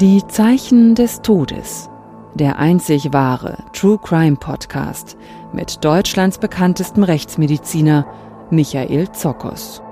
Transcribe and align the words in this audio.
Die 0.00 0.26
Zeichen 0.26 0.96
des 0.96 1.22
Todes. 1.22 1.88
Der 2.34 2.58
einzig 2.58 3.12
wahre 3.12 3.58
True 3.72 3.96
Crime 4.02 4.34
Podcast 4.34 5.16
mit 5.52 5.84
Deutschlands 5.84 6.38
bekanntestem 6.38 7.04
Rechtsmediziner 7.04 8.04
Michael 8.50 9.12
Zokos. 9.12 9.82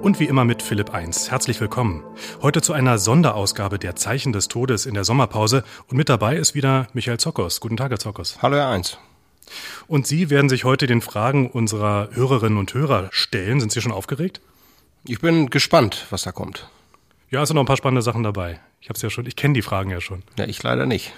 Und 0.00 0.20
wie 0.20 0.24
immer 0.24 0.46
mit 0.46 0.62
Philipp 0.62 0.94
1. 0.94 1.30
Herzlich 1.30 1.60
willkommen. 1.60 2.02
Heute 2.40 2.62
zu 2.62 2.72
einer 2.72 2.96
Sonderausgabe 2.96 3.78
der 3.78 3.94
Zeichen 3.96 4.32
des 4.32 4.48
Todes 4.48 4.86
in 4.86 4.94
der 4.94 5.04
Sommerpause. 5.04 5.64
Und 5.88 5.98
mit 5.98 6.08
dabei 6.08 6.36
ist 6.36 6.54
wieder 6.54 6.86
Michael 6.94 7.18
Zokos. 7.18 7.60
Guten 7.60 7.76
Tag, 7.76 7.90
Herr 7.90 7.98
Zokos. 7.98 8.38
Hallo, 8.40 8.56
Herr 8.56 8.70
1. 8.70 8.96
Und 9.86 10.06
Sie 10.06 10.30
werden 10.30 10.48
sich 10.48 10.64
heute 10.64 10.86
den 10.86 11.02
Fragen 11.02 11.50
unserer 11.50 12.08
Hörerinnen 12.12 12.56
und 12.56 12.72
Hörer 12.72 13.08
stellen. 13.10 13.60
Sind 13.60 13.70
Sie 13.70 13.82
schon 13.82 13.92
aufgeregt? 13.92 14.40
Ich 15.04 15.20
bin 15.20 15.50
gespannt, 15.50 16.06
was 16.10 16.22
da 16.22 16.32
kommt. 16.32 16.68
Ja, 17.30 17.42
es 17.42 17.48
sind 17.48 17.56
noch 17.56 17.62
ein 17.62 17.66
paar 17.66 17.76
spannende 17.76 18.02
Sachen 18.02 18.22
dabei. 18.22 18.60
Ich 18.80 18.88
habe 18.88 18.98
ja 19.00 19.10
schon, 19.10 19.26
ich 19.26 19.36
kenne 19.36 19.54
die 19.54 19.62
Fragen 19.62 19.90
ja 19.90 20.00
schon. 20.00 20.22
Ja, 20.38 20.44
ich 20.44 20.62
leider 20.62 20.86
nicht. 20.86 21.12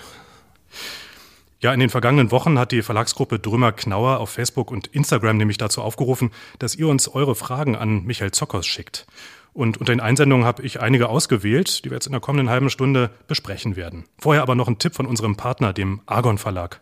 Ja, 1.61 1.73
in 1.73 1.81
den 1.81 1.91
vergangenen 1.91 2.31
Wochen 2.31 2.59
hat 2.59 2.73
die 2.73 2.83
Verlagsgruppe 2.83 3.39
Drömer 3.39 3.73
Knauer 3.73 4.21
auf 4.21 4.31
Facebook 4.31 4.71
und 4.71 4.87
Instagram 4.89 5.37
nämlich 5.37 5.59
dazu 5.59 5.83
aufgerufen, 5.83 6.31
dass 6.59 6.75
ihr 6.75 6.89
uns 6.89 7.09
eure 7.09 7.35
Fragen 7.35 7.77
an 7.77 8.05
Michael 8.05 8.33
Zockers 8.33 8.67
schickt. 8.67 9.07
Und 9.53 9.79
unter 9.79 9.93
den 9.93 10.01
Einsendungen 10.01 10.47
habe 10.47 10.63
ich 10.63 10.81
einige 10.81 11.09
ausgewählt, 11.09 11.85
die 11.85 11.91
wir 11.91 11.97
jetzt 11.97 12.07
in 12.07 12.13
der 12.13 12.21
kommenden 12.21 12.51
halben 12.51 12.71
Stunde 12.71 13.11
besprechen 13.29 13.77
werden. 13.77 14.05
Vorher 14.19 14.43
aber 14.43 14.55
noch 14.55 14.69
ein 14.69 14.79
Tipp 14.79 14.95
von 14.95 15.07
unserem 15.07 15.37
Partner, 15.37 15.73
dem 15.73 16.01
Argon 16.07 16.39
Verlag. 16.39 16.81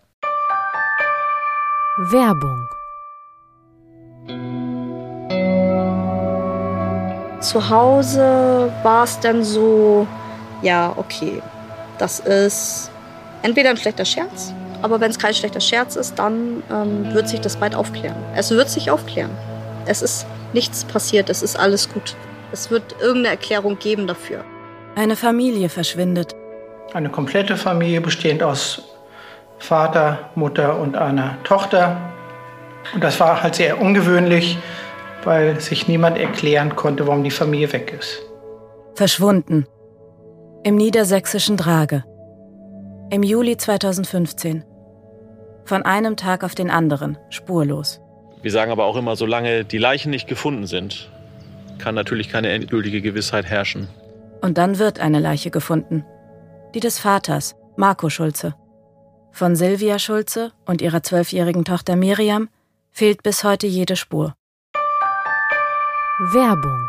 Werbung 1.97 2.67
Zu 7.43 7.69
Hause 7.69 8.73
war 8.85 9.03
es 9.03 9.19
dann 9.19 9.43
so, 9.43 10.07
ja, 10.63 10.93
okay, 10.97 11.43
das 11.99 12.21
ist 12.21 12.89
entweder 13.43 13.71
ein 13.71 13.77
schlechter 13.77 14.05
Scherz, 14.05 14.55
aber 14.81 15.01
wenn 15.01 15.11
es 15.11 15.19
kein 15.19 15.35
schlechter 15.35 15.61
Scherz 15.61 15.97
ist, 15.97 16.21
dann 16.21 16.63
ähm, 16.71 17.13
wird 17.13 17.29
sich 17.29 17.41
das 17.41 17.57
bald 17.57 17.75
aufklären. 17.75 18.15
Es 18.37 18.53
wird 18.53 18.71
sich 18.71 18.93
aufklären. 18.93 19.33
Es 19.87 20.03
ist 20.03 20.25
nichts 20.53 20.85
passiert, 20.85 21.29
es 21.31 21.43
ist 21.43 21.59
alles 21.59 21.93
gut. 21.93 22.15
Es 22.53 22.71
wird 22.71 22.95
irgendeine 23.01 23.35
Erklärung 23.35 23.77
geben 23.77 24.07
dafür. 24.07 24.45
Eine 24.95 25.17
Familie 25.17 25.69
verschwindet. 25.69 26.37
Eine 26.95 27.09
komplette 27.09 27.57
Familie 27.57 28.01
bestehend 28.01 28.45
aus 28.45 28.83
Vater, 29.59 30.31
Mutter 30.37 30.79
und 30.79 30.97
einer 30.97 31.39
Tochter. 31.43 31.97
Und 32.95 33.03
das 33.03 33.19
war 33.19 33.43
halt 33.43 33.57
sehr 33.57 33.81
ungewöhnlich 33.81 34.59
weil 35.25 35.61
sich 35.61 35.89
niemand 35.89 36.19
erklären 36.19 36.77
konnte, 36.77 37.07
warum 37.07 37.25
die 37.25 37.31
Familie 37.31 37.73
weg 37.73 37.95
ist. 37.99 38.23
Verschwunden. 38.95 39.67
Im 40.65 40.77
niedersächsischen 40.77 41.57
Drage. 41.57 42.05
Im 43.11 43.23
Juli 43.23 43.57
2015. 43.57 44.65
Von 45.65 45.83
einem 45.83 46.17
Tag 46.17 46.45
auf 46.45 46.55
den 46.55 46.71
anderen, 46.71 47.19
spurlos. 47.31 48.01
Wir 48.43 48.51
sagen 48.51 48.73
aber 48.73 48.85
auch 48.85 48.97
immer, 48.97 49.17
solange 49.17 49.65
die 49.65 49.79
Leichen 49.79 50.11
nicht 50.11 50.27
gefunden 50.27 50.67
sind, 50.67 51.11
kann 51.79 51.95
natürlich 51.95 52.29
keine 52.29 52.51
endgültige 52.51 53.01
Gewissheit 53.01 53.47
herrschen. 53.47 53.89
Und 54.41 54.59
dann 54.59 54.79
wird 54.79 54.99
eine 54.99 55.21
Leiche 55.21 55.51
gefunden. 55.51 56.05
Die 56.75 56.81
des 56.81 56.99
Vaters, 56.99 57.55
Marco 57.77 58.09
Schulze. 58.11 58.55
Von 59.31 59.57
Silvia 59.57 59.99
Schulze 59.99 60.53
und 60.67 60.83
ihrer 60.83 61.03
zwölfjährigen 61.03 61.65
Tochter 61.65 61.97
Miriam 61.97 62.49
fehlt 62.91 63.23
bis 63.23 63.45
heute 63.45 63.67
jede 63.67 63.97
Spur. 63.97 64.35
Werbung. 66.31 66.89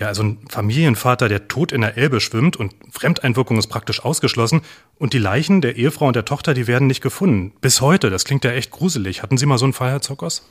Ja, 0.00 0.08
also 0.08 0.24
ein 0.24 0.38
Familienvater, 0.48 1.28
der 1.28 1.46
tot 1.46 1.70
in 1.70 1.82
der 1.82 1.96
Elbe 1.96 2.20
schwimmt 2.20 2.56
und 2.56 2.74
Fremdeinwirkung 2.90 3.58
ist 3.58 3.68
praktisch 3.68 4.04
ausgeschlossen 4.04 4.62
und 4.98 5.12
die 5.12 5.18
Leichen 5.18 5.60
der 5.60 5.76
Ehefrau 5.76 6.08
und 6.08 6.16
der 6.16 6.24
Tochter, 6.24 6.52
die 6.52 6.66
werden 6.66 6.88
nicht 6.88 7.00
gefunden. 7.00 7.52
Bis 7.60 7.80
heute, 7.80 8.10
das 8.10 8.24
klingt 8.24 8.44
ja 8.44 8.50
echt 8.50 8.72
gruselig. 8.72 9.22
Hatten 9.22 9.36
Sie 9.36 9.46
mal 9.46 9.58
so 9.58 9.66
einen 9.66 9.72
Fall, 9.72 9.90
Herr 9.90 10.00
Zockers? 10.00 10.42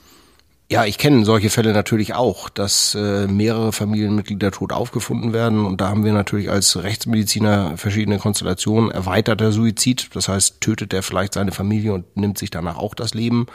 Ja, 0.69 0.85
ich 0.85 0.97
kenne 0.97 1.25
solche 1.25 1.49
Fälle 1.49 1.73
natürlich 1.73 2.13
auch, 2.13 2.47
dass 2.47 2.95
äh, 2.95 3.27
mehrere 3.27 3.73
Familienmitglieder 3.73 4.51
tot 4.51 4.71
aufgefunden 4.71 5.33
werden. 5.33 5.65
Und 5.65 5.81
da 5.81 5.89
haben 5.89 6.05
wir 6.05 6.13
natürlich 6.13 6.49
als 6.49 6.81
Rechtsmediziner 6.81 7.75
verschiedene 7.75 8.19
Konstellationen. 8.19 8.89
Erweiterter 8.89 9.51
Suizid, 9.51 10.11
das 10.13 10.29
heißt, 10.29 10.61
tötet 10.61 10.93
er 10.93 11.03
vielleicht 11.03 11.33
seine 11.33 11.51
Familie 11.51 11.93
und 11.93 12.15
nimmt 12.15 12.37
sich 12.37 12.51
danach 12.51 12.77
auch 12.77 12.95
das 12.95 13.13
Leben 13.13 13.47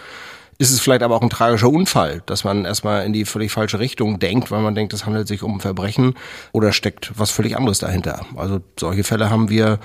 ist 0.58 0.70
es 0.70 0.80
vielleicht 0.80 1.02
aber 1.02 1.16
auch 1.16 1.22
ein 1.22 1.30
tragischer 1.30 1.68
Unfall, 1.68 2.22
dass 2.26 2.44
man 2.44 2.64
erstmal 2.64 3.04
in 3.04 3.12
die 3.12 3.24
völlig 3.24 3.52
falsche 3.52 3.78
Richtung 3.78 4.18
denkt, 4.18 4.50
weil 4.50 4.62
man 4.62 4.74
denkt, 4.74 4.92
es 4.94 5.04
handelt 5.04 5.28
sich 5.28 5.42
um 5.42 5.56
ein 5.56 5.60
Verbrechen 5.60 6.14
oder 6.52 6.72
steckt 6.72 7.12
was 7.16 7.30
völlig 7.30 7.56
anderes 7.56 7.78
dahinter. 7.78 8.24
Also 8.36 8.60
solche 8.78 9.04
Fälle 9.04 9.28
haben 9.30 9.50
wir, 9.50 9.78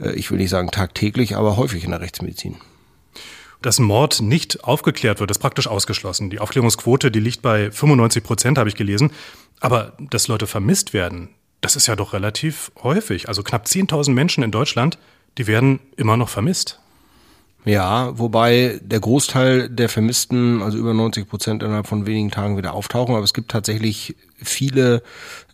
äh, 0.00 0.12
ich 0.12 0.30
will 0.30 0.38
nicht 0.38 0.50
sagen 0.50 0.70
tagtäglich, 0.70 1.36
aber 1.36 1.56
häufig 1.56 1.84
in 1.84 1.90
der 1.90 2.00
Rechtsmedizin. 2.00 2.56
Dass 3.62 3.78
Mord 3.78 4.20
nicht 4.20 4.64
aufgeklärt 4.64 5.20
wird, 5.20 5.30
ist 5.30 5.38
praktisch 5.38 5.68
ausgeschlossen. 5.68 6.30
Die 6.30 6.40
Aufklärungsquote, 6.40 7.10
die 7.10 7.20
liegt 7.20 7.42
bei 7.42 7.70
95 7.70 8.24
Prozent, 8.24 8.58
habe 8.58 8.68
ich 8.68 8.74
gelesen. 8.74 9.12
Aber 9.60 9.92
dass 9.98 10.26
Leute 10.26 10.48
vermisst 10.48 10.92
werden, 10.92 11.28
das 11.60 11.76
ist 11.76 11.86
ja 11.86 11.94
doch 11.94 12.12
relativ 12.12 12.72
häufig. 12.82 13.28
Also 13.28 13.44
knapp 13.44 13.66
10.000 13.66 14.10
Menschen 14.10 14.42
in 14.42 14.50
Deutschland, 14.50 14.98
die 15.38 15.46
werden 15.46 15.78
immer 15.96 16.16
noch 16.16 16.28
vermisst. 16.28 16.81
Ja, 17.64 18.18
wobei 18.18 18.80
der 18.82 18.98
Großteil 18.98 19.68
der 19.68 19.88
Vermissten, 19.88 20.62
also 20.62 20.76
über 20.78 20.94
90 20.94 21.28
Prozent 21.28 21.62
innerhalb 21.62 21.86
von 21.86 22.06
wenigen 22.06 22.32
Tagen 22.32 22.56
wieder 22.56 22.74
auftauchen. 22.74 23.14
Aber 23.14 23.22
es 23.22 23.34
gibt 23.34 23.52
tatsächlich 23.52 24.16
viele 24.42 25.04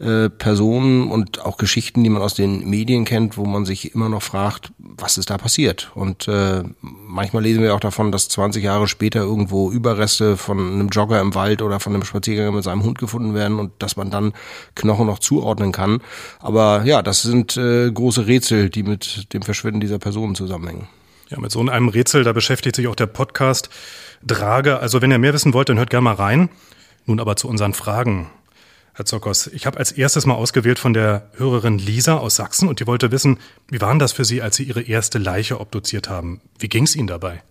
äh, 0.01 0.31
Personen 0.31 1.11
und 1.11 1.45
auch 1.45 1.59
Geschichten, 1.59 2.03
die 2.03 2.09
man 2.09 2.23
aus 2.23 2.33
den 2.33 2.67
Medien 2.69 3.05
kennt, 3.05 3.37
wo 3.37 3.45
man 3.45 3.67
sich 3.67 3.95
immer 3.95 4.09
noch 4.09 4.23
fragt, 4.23 4.73
was 4.79 5.19
ist 5.19 5.29
da 5.29 5.37
passiert? 5.37 5.91
Und 5.95 6.29
äh, 6.29 6.63
manchmal 6.81 7.43
lesen 7.43 7.63
wir 7.63 7.75
auch 7.75 7.81
davon, 7.81 8.11
dass 8.11 8.31
20 8.31 8.65
Jahre 8.65 8.89
später 8.89 9.21
irgendwo 9.21 9.71
Überreste 9.71 10.39
von 10.39 10.59
einem 10.59 10.89
Jogger 10.89 11.21
im 11.21 11.35
Wald 11.35 11.61
oder 11.61 11.79
von 11.79 11.93
einem 11.93 12.05
Spaziergänger 12.05 12.53
mit 12.53 12.65
seinem 12.65 12.85
Hund 12.85 12.99
gefunden 12.99 13.35
werden 13.35 13.59
und 13.59 13.73
dass 13.81 13.97
man 13.99 14.11
dann 14.11 14.33
Knochen 14.75 15.07
noch 15.07 15.19
zuordnen 15.19 15.73
kann. 15.73 16.01
Aber 16.41 16.85
ja, 16.85 17.03
das 17.03 17.21
sind 17.21 17.59
äh, 17.59 17.91
große 17.91 18.27
Rätsel, 18.27 18.71
die 18.71 18.83
mit 18.83 19.35
dem 19.35 19.43
Verschwinden 19.43 19.81
dieser 19.81 19.99
Personen 19.99 20.35
zusammenhängen. 20.35 20.89
Ja, 21.31 21.39
mit 21.39 21.51
so 21.51 21.61
einem 21.61 21.89
Rätsel, 21.89 22.25
da 22.25 22.33
beschäftigt 22.33 22.77
sich 22.77 22.87
auch 22.89 22.95
der 22.95 23.07
Podcast 23.07 23.69
Drage. 24.27 24.81
Also 24.81 25.03
wenn 25.03 25.11
ihr 25.11 25.19
mehr 25.19 25.35
wissen 25.35 25.53
wollt, 25.53 25.69
dann 25.69 25.79
hört 25.79 25.91
gerne 25.91 26.05
mal 26.05 26.15
rein. 26.15 26.49
Nun 27.05 27.21
aber 27.21 27.37
zu 27.37 27.49
unseren 27.49 27.75
Fragen. 27.75 28.31
Herr 28.95 29.05
Zockers, 29.05 29.47
ich 29.47 29.67
habe 29.67 29.79
als 29.79 29.93
erstes 29.93 30.27
mal 30.27 30.35
ausgewählt 30.35 30.79
von 30.79 30.93
der 30.93 31.31
Hörerin 31.37 31.79
Lisa 31.79 32.17
aus 32.17 32.37
Sachsen 32.37 32.69
und 32.69 32.81
die 32.81 32.87
wollte 32.87 33.13
wissen, 33.13 33.39
wie 33.69 33.81
war 33.81 33.97
das 33.99 34.13
für 34.13 34.25
Sie, 34.25 34.43
als 34.43 34.57
Sie 34.57 34.65
Ihre 34.65 34.83
erste 34.83 35.19
Leiche 35.19 35.61
obduziert 35.61 36.09
haben? 36.09 36.41
Wie 36.59 36.69
ging 36.69 36.85
es 36.85 36.97
Ihnen 36.97 37.07
dabei? 37.07 37.43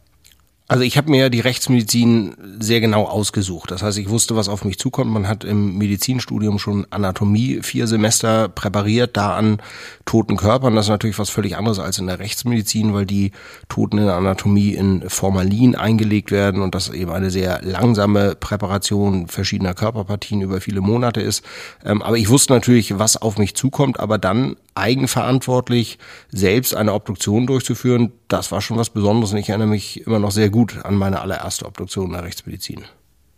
Also 0.69 0.83
ich 0.83 0.97
habe 0.97 1.09
mir 1.09 1.29
die 1.29 1.39
Rechtsmedizin 1.39 2.35
sehr 2.59 2.81
genau 2.81 3.05
ausgesucht. 3.05 3.71
Das 3.71 3.83
heißt, 3.83 3.97
ich 3.99 4.09
wusste, 4.09 4.35
was 4.35 4.49
auf 4.49 4.65
mich 4.65 4.77
zukommt. 4.77 5.09
Man 5.09 5.25
hat 5.25 5.45
im 5.45 5.77
Medizinstudium 5.77 6.59
schon 6.59 6.85
Anatomie 6.89 7.61
vier 7.61 7.87
Semester 7.87 8.49
präpariert, 8.49 9.15
da 9.15 9.37
an 9.37 9.61
toten 10.03 10.35
Körpern. 10.35 10.75
Das 10.75 10.87
ist 10.87 10.89
natürlich 10.89 11.19
was 11.19 11.29
völlig 11.29 11.55
anderes 11.55 11.79
als 11.79 11.99
in 11.99 12.07
der 12.07 12.19
Rechtsmedizin, 12.19 12.93
weil 12.93 13.05
die 13.05 13.31
Toten 13.69 13.97
in 13.97 14.07
der 14.07 14.15
Anatomie 14.15 14.73
in 14.73 15.09
Formalin 15.09 15.75
eingelegt 15.75 16.31
werden 16.31 16.61
und 16.61 16.75
das 16.75 16.89
eben 16.89 17.11
eine 17.11 17.31
sehr 17.31 17.61
langsame 17.63 18.35
Präparation 18.35 19.27
verschiedener 19.27 19.73
Körperpartien 19.73 20.41
über 20.41 20.59
viele 20.59 20.81
Monate 20.81 21.21
ist. 21.21 21.45
Ähm, 21.85 22.01
aber 22.01 22.17
ich 22.17 22.27
wusste 22.27 22.51
natürlich, 22.51 22.99
was 22.99 23.15
auf 23.15 23.37
mich 23.37 23.55
zukommt. 23.55 24.01
Aber 24.01 24.17
dann 24.17 24.57
eigenverantwortlich 24.77 25.97
selbst 26.29 26.75
eine 26.75 26.93
Obduktion 26.93 27.47
durchzuführen, 27.47 28.11
das 28.27 28.51
war 28.51 28.61
schon 28.61 28.77
was 28.77 28.89
Besonderes 28.89 29.31
und 29.31 29.37
ich 29.37 29.49
erinnere 29.49 29.67
mich 29.67 30.05
immer 30.05 30.19
noch 30.19 30.31
sehr 30.31 30.49
gut 30.49 30.77
an 30.85 30.95
meine 30.95 31.21
allererste 31.21 31.65
Obduktion 31.65 32.07
in 32.07 32.13
der 32.13 32.23
Rechtsmedizin. 32.23 32.85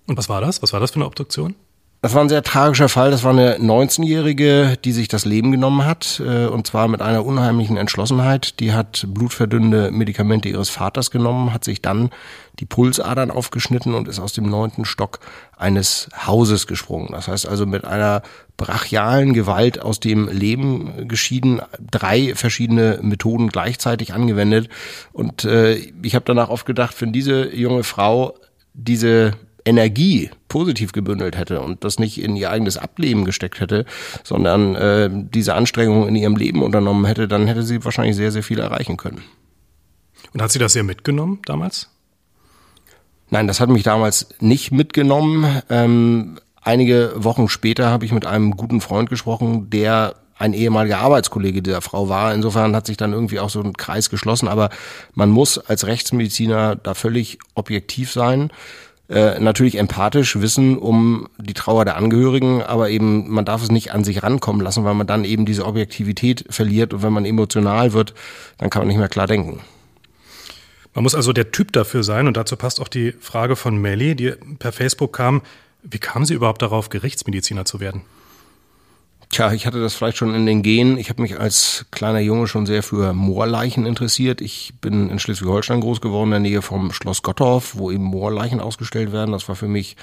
Und 0.08 0.18
was 0.18 0.30
war 0.30 0.42
das? 0.42 0.62
Was 0.62 0.74
war 0.74 0.80
das 0.80 0.92
für 0.92 0.98
eine 0.98 1.06
Obduktion? 1.06 1.56
Das 2.02 2.14
war 2.14 2.22
ein 2.22 2.30
sehr 2.30 2.44
tragischer 2.44 2.88
Fall. 2.88 3.12
Das 3.12 3.26
war 3.26 3.32
eine 3.32 3.58
19-Jährige, 3.58 4.78
die 4.86 4.94
sich 4.94 5.10
das 5.10 5.26
Leben 5.26 5.52
genommen 5.52 5.86
hat, 5.86 6.22
äh, 6.26 6.46
und 6.46 6.66
zwar 6.66 6.88
mit 6.88 7.02
einer 7.02 7.26
unheimlichen 7.26 7.76
Entschlossenheit. 7.76 8.62
Die 8.62 8.72
hat 8.72 9.06
blutverdünnende 9.10 9.92
Medikamente 9.92 10.48
ihres 10.48 10.70
Vaters 10.70 11.12
genommen, 11.12 11.54
hat 11.54 11.66
sich 11.66 11.82
dann 11.82 12.10
die 12.62 12.66
Pulsadern 12.66 13.32
aufgeschnitten 13.32 13.96
und 13.96 14.08
ist 14.08 14.20
aus 14.20 14.32
dem 14.32 14.46
neunten 14.46 14.86
Stock 14.86 15.20
eines 15.58 16.10
Hauses 16.26 16.68
gesprungen. 16.68 17.10
Das 17.12 17.28
heißt 17.28 17.46
also 17.46 17.66
mit 17.66 17.84
einer 17.84 18.22
brachialen 18.56 19.34
Gewalt 19.34 19.82
aus 19.82 20.00
dem 20.00 20.30
Leben 20.30 21.10
geschieden, 21.10 21.62
drei 21.80 22.34
verschiedene 22.34 23.00
Methoden 23.02 23.50
gleichzeitig 23.50 24.14
angewendet. 24.14 24.70
Und 25.12 25.44
äh, 25.44 25.76
ich 26.02 26.16
habe 26.16 26.24
danach 26.24 26.48
oft 26.48 26.66
gedacht, 26.66 26.96
wenn 27.02 27.12
diese 27.12 27.54
junge 27.54 27.84
Frau 27.84 28.36
diese 28.74 29.34
Energie 29.70 30.32
positiv 30.48 30.92
gebündelt 30.92 31.38
hätte 31.38 31.62
und 31.62 31.84
das 31.84 32.00
nicht 32.00 32.20
in 32.20 32.36
ihr 32.36 32.50
eigenes 32.50 32.78
Ableben 32.78 33.24
gesteckt 33.24 33.60
hätte, 33.60 33.86
sondern 34.24 34.76
äh, 34.76 35.10
diese 35.12 35.54
Anstrengung 35.54 36.08
in 36.08 36.16
ihrem 36.16 36.36
Leben 36.36 36.64
unternommen 36.64 37.06
hätte, 37.06 37.28
dann 37.28 37.46
hätte 37.46 37.62
sie 37.62 37.86
wahrscheinlich 37.86 38.16
sehr, 38.16 38.32
sehr 38.32 38.44
viel 38.44 38.60
erreichen 38.60 38.98
können. 38.98 39.22
Und 40.34 40.42
hat 40.42 40.52
sie 40.52 40.60
das 40.60 40.74
sehr 40.74 40.84
mitgenommen 40.84 41.40
damals? 41.46 41.90
Nein, 43.30 43.48
das 43.48 43.60
hat 43.60 43.70
mich 43.70 43.84
damals 43.84 44.30
nicht 44.40 44.72
mitgenommen. 44.72 45.62
Ähm, 45.70 46.40
einige 46.62 47.14
Wochen 47.16 47.48
später 47.48 47.90
habe 47.90 48.06
ich 48.06 48.12
mit 48.12 48.26
einem 48.26 48.58
guten 48.58 48.82
Freund 48.82 49.10
gesprochen, 49.10 49.70
der 49.70 50.16
ein 50.40 50.54
ehemaliger 50.54 51.00
Arbeitskollege 51.00 51.62
dieser 51.62 51.82
Frau 51.82 52.10
war. 52.10 52.34
Insofern 52.34 52.76
hat 52.76 52.88
sich 52.88 52.98
dann 52.98 53.14
irgendwie 53.14 53.40
auch 53.40 53.50
so 53.50 53.62
ein 53.62 53.74
Kreis 53.74 54.10
geschlossen. 54.10 54.48
Aber 54.48 54.70
man 55.14 55.30
muss 55.30 55.60
als 55.60 55.86
Rechtsmediziner 55.86 56.76
da 56.76 56.96
völlig 56.96 57.38
objektiv 57.54 58.12
sein 58.12 58.50
äh, 59.10 59.40
natürlich 59.40 59.78
empathisch 59.78 60.40
wissen 60.40 60.78
um 60.78 61.28
die 61.40 61.56
Trauer 61.56 61.84
der 61.84 61.98
Angehörigen, 61.98 62.62
aber 62.62 62.90
eben 62.90 63.30
man 63.30 63.44
darf 63.44 63.64
es 63.64 63.72
nicht 63.72 63.92
an 63.92 64.04
sich 64.04 64.22
rankommen 64.22 64.62
lassen, 64.62 64.84
weil 64.84 64.94
man 64.94 65.08
dann 65.08 65.26
eben 65.26 65.46
diese 65.46 65.66
Objektivität 65.66 66.46
verliert 66.50 66.94
und 66.94 67.02
wenn 67.02 67.14
man 67.14 67.26
emotional 67.26 67.94
wird, 67.94 68.14
dann 68.60 68.70
kann 68.70 68.82
man 68.82 68.88
nicht 68.88 68.98
mehr 68.98 69.10
klar 69.10 69.26
denken. 69.26 69.62
Man 70.94 71.04
muss 71.04 71.16
also 71.16 71.34
der 71.34 71.52
Typ 71.52 71.72
dafür 71.72 72.04
sein 72.04 72.28
und 72.28 72.38
dazu 72.38 72.56
passt 72.56 72.80
auch 72.80 72.88
die 72.88 73.14
Frage 73.20 73.56
von 73.56 73.78
Melly, 73.78 74.16
die 74.16 74.34
per 74.60 74.72
Facebook 74.72 75.14
kam. 75.14 75.42
Wie 75.82 76.00
kam 76.00 76.26
sie 76.26 76.34
überhaupt 76.34 76.62
darauf, 76.62 76.90
Gerichtsmediziner 76.90 77.66
zu 77.66 77.80
werden? 77.80 78.02
Tja, 79.32 79.54
ich 79.54 79.68
hatte 79.68 79.80
das 79.80 79.94
vielleicht 79.94 80.18
schon 80.18 80.34
in 80.34 80.48
den 80.48 80.64
Genen. 80.64 80.98
Ich 80.98 81.10
habe 81.10 81.22
mich 81.22 81.40
als 81.40 81.86
kleiner 81.92 82.20
Junge 82.20 82.48
schon 82.48 82.66
sehr 82.66 82.82
für 82.82 83.14
Moorleichen 83.14 83.86
interessiert. 83.86 84.42
Ich 84.42 84.74
bin 84.82 85.12
in 85.12 85.20
Schleswig-Holstein 85.20 85.82
groß 85.82 86.02
geworden, 86.02 86.30
in 86.30 86.44
der 86.44 86.52
Nähe 86.52 86.62
vom 86.64 86.92
Schloss 86.92 87.22
Gottorf, 87.22 87.76
wo 87.78 87.92
eben 87.92 88.04
Moorleichen 88.04 88.60
ausgestellt 88.60 89.12
werden. 89.12 89.32
Das 89.32 89.48
war 89.48 89.56
für 89.56 89.68
mich 89.68 89.98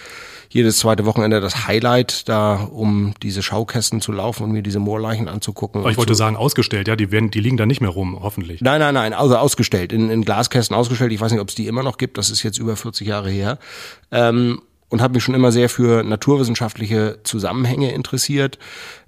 jedes 0.49 0.79
zweite 0.79 1.07
Wochenende 1.07 1.41
das 1.41 1.67
Highlight, 1.67 2.29
da 2.29 2.55
um 2.55 3.15
diese 3.21 3.43
Schaukästen 3.43 4.01
zu 4.01 4.13
laufen 4.13 4.45
und 4.45 4.53
mir 4.53 4.63
diese 4.63 4.79
Moorleichen 4.79 5.27
anzugucken. 5.27 5.81
Aber 5.81 5.91
ich 5.91 5.97
wollte 5.97 6.15
sagen, 6.15 6.37
ausgestellt, 6.37 6.87
ja, 6.87 6.95
die 6.95 7.11
werden, 7.11 7.33
die 7.33 7.41
liegen 7.41 7.57
da 7.57 7.67
nicht 7.67 7.81
mehr 7.81 7.91
rum, 7.91 8.17
hoffentlich. 8.23 8.61
Nein, 8.61 8.79
nein, 8.79 8.95
nein, 8.95 9.13
also 9.13 9.37
ausgestellt, 9.37 9.93
in, 9.93 10.09
in 10.09 10.25
Glaskästen 10.25 10.77
ausgestellt. 10.77 11.11
Ich 11.11 11.21
weiß 11.21 11.33
nicht, 11.33 11.41
ob 11.41 11.49
es 11.49 11.57
die 11.57 11.67
immer 11.67 11.83
noch 11.83 11.99
gibt. 11.99 12.17
Das 12.17 12.31
ist 12.31 12.45
jetzt 12.45 12.59
über 12.59 12.77
40 12.77 13.09
Jahre 13.09 13.31
her. 13.31 13.59
Ähm, 14.13 14.63
und 14.89 15.01
habe 15.01 15.15
mich 15.15 15.25
schon 15.25 15.35
immer 15.35 15.53
sehr 15.53 15.69
für 15.69 16.03
naturwissenschaftliche 16.03 17.19
Zusammenhänge 17.25 17.93
interessiert. 17.93 18.59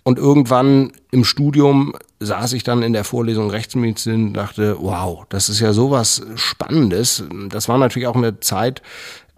Und 0.02 0.18
irgendwann 0.18 0.92
im 1.10 1.24
Studium 1.24 1.94
saß 2.20 2.54
ich 2.54 2.64
dann 2.64 2.82
in 2.82 2.92
der 2.92 3.04
Vorlesung 3.04 3.50
Rechtsmedizin 3.50 4.28
und 4.28 4.34
dachte, 4.34 4.76
wow, 4.80 5.24
das 5.28 5.48
ist 5.48 5.60
ja 5.60 5.72
sowas 5.72 6.22
Spannendes. 6.34 7.24
Das 7.48 7.68
war 7.68 7.78
natürlich 7.78 8.08
auch 8.08 8.16
eine 8.16 8.40
Zeit, 8.40 8.82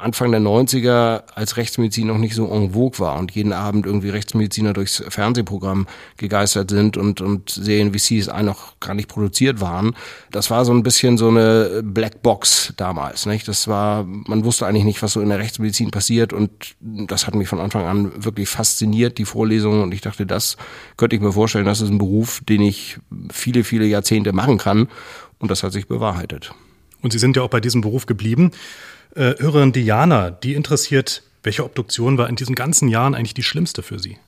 Anfang 0.00 0.30
der 0.30 0.40
90er, 0.40 1.22
als 1.34 1.56
Rechtsmedizin 1.56 2.06
noch 2.06 2.18
nicht 2.18 2.34
so 2.34 2.50
en 2.50 2.72
vogue 2.72 2.98
war 2.98 3.18
und 3.18 3.30
jeden 3.32 3.52
Abend 3.52 3.86
irgendwie 3.86 4.10
Rechtsmediziner 4.10 4.72
durchs 4.72 5.02
Fernsehprogramm 5.08 5.86
gegeistert 6.16 6.70
sind 6.70 6.96
und, 6.96 7.20
und 7.20 7.50
Serien 7.50 7.94
wie 7.94 7.98
CSI 7.98 8.42
noch 8.42 8.78
gar 8.80 8.94
nicht 8.94 9.08
produziert 9.08 9.60
waren. 9.60 9.94
Das 10.30 10.50
war 10.50 10.64
so 10.64 10.72
ein 10.72 10.82
bisschen 10.82 11.18
so 11.18 11.28
eine 11.28 11.82
Blackbox 11.84 12.74
damals, 12.76 13.26
nicht? 13.26 13.46
Das 13.48 13.68
war, 13.68 14.04
man 14.04 14.44
wusste 14.44 14.66
eigentlich 14.66 14.84
nicht, 14.84 15.02
was 15.02 15.12
so 15.12 15.20
in 15.20 15.28
der 15.28 15.38
Rechtsmedizin 15.38 15.90
passiert 15.90 16.32
und 16.32 16.50
das 16.80 17.26
hat 17.26 17.34
mich 17.34 17.48
von 17.48 17.60
Anfang 17.60 17.84
an 17.86 18.24
wirklich 18.24 18.48
fasziniert, 18.48 19.18
die 19.18 19.24
Vorlesungen 19.24 19.82
und 19.82 19.92
ich 19.92 20.00
dachte, 20.00 20.26
das 20.26 20.56
könnte 20.96 21.16
ich 21.16 21.22
mir 21.22 21.32
vorstellen, 21.32 21.66
das 21.66 21.80
ist 21.80 21.90
ein 21.90 21.98
Beruf, 21.98 22.40
den 22.48 22.62
ich 22.62 22.98
viele, 23.30 23.64
viele 23.64 23.86
Jahrzehnte 23.86 24.32
machen 24.32 24.58
kann 24.58 24.88
und 25.38 25.50
das 25.50 25.62
hat 25.62 25.72
sich 25.72 25.86
bewahrheitet. 25.86 26.52
Und 27.02 27.12
Sie 27.12 27.18
sind 27.18 27.36
ja 27.36 27.42
auch 27.42 27.50
bei 27.50 27.60
diesem 27.60 27.80
Beruf 27.80 28.06
geblieben. 28.06 28.52
Äh, 29.14 29.34
Hörerin 29.38 29.72
Diana, 29.72 30.30
die 30.30 30.54
interessiert, 30.54 31.22
welche 31.42 31.64
Obduktion 31.64 32.18
war 32.18 32.28
in 32.28 32.36
diesen 32.36 32.54
ganzen 32.54 32.88
Jahren 32.88 33.14
eigentlich 33.14 33.34
die 33.34 33.42
schlimmste 33.42 33.82
für 33.82 33.98
Sie? 33.98 34.18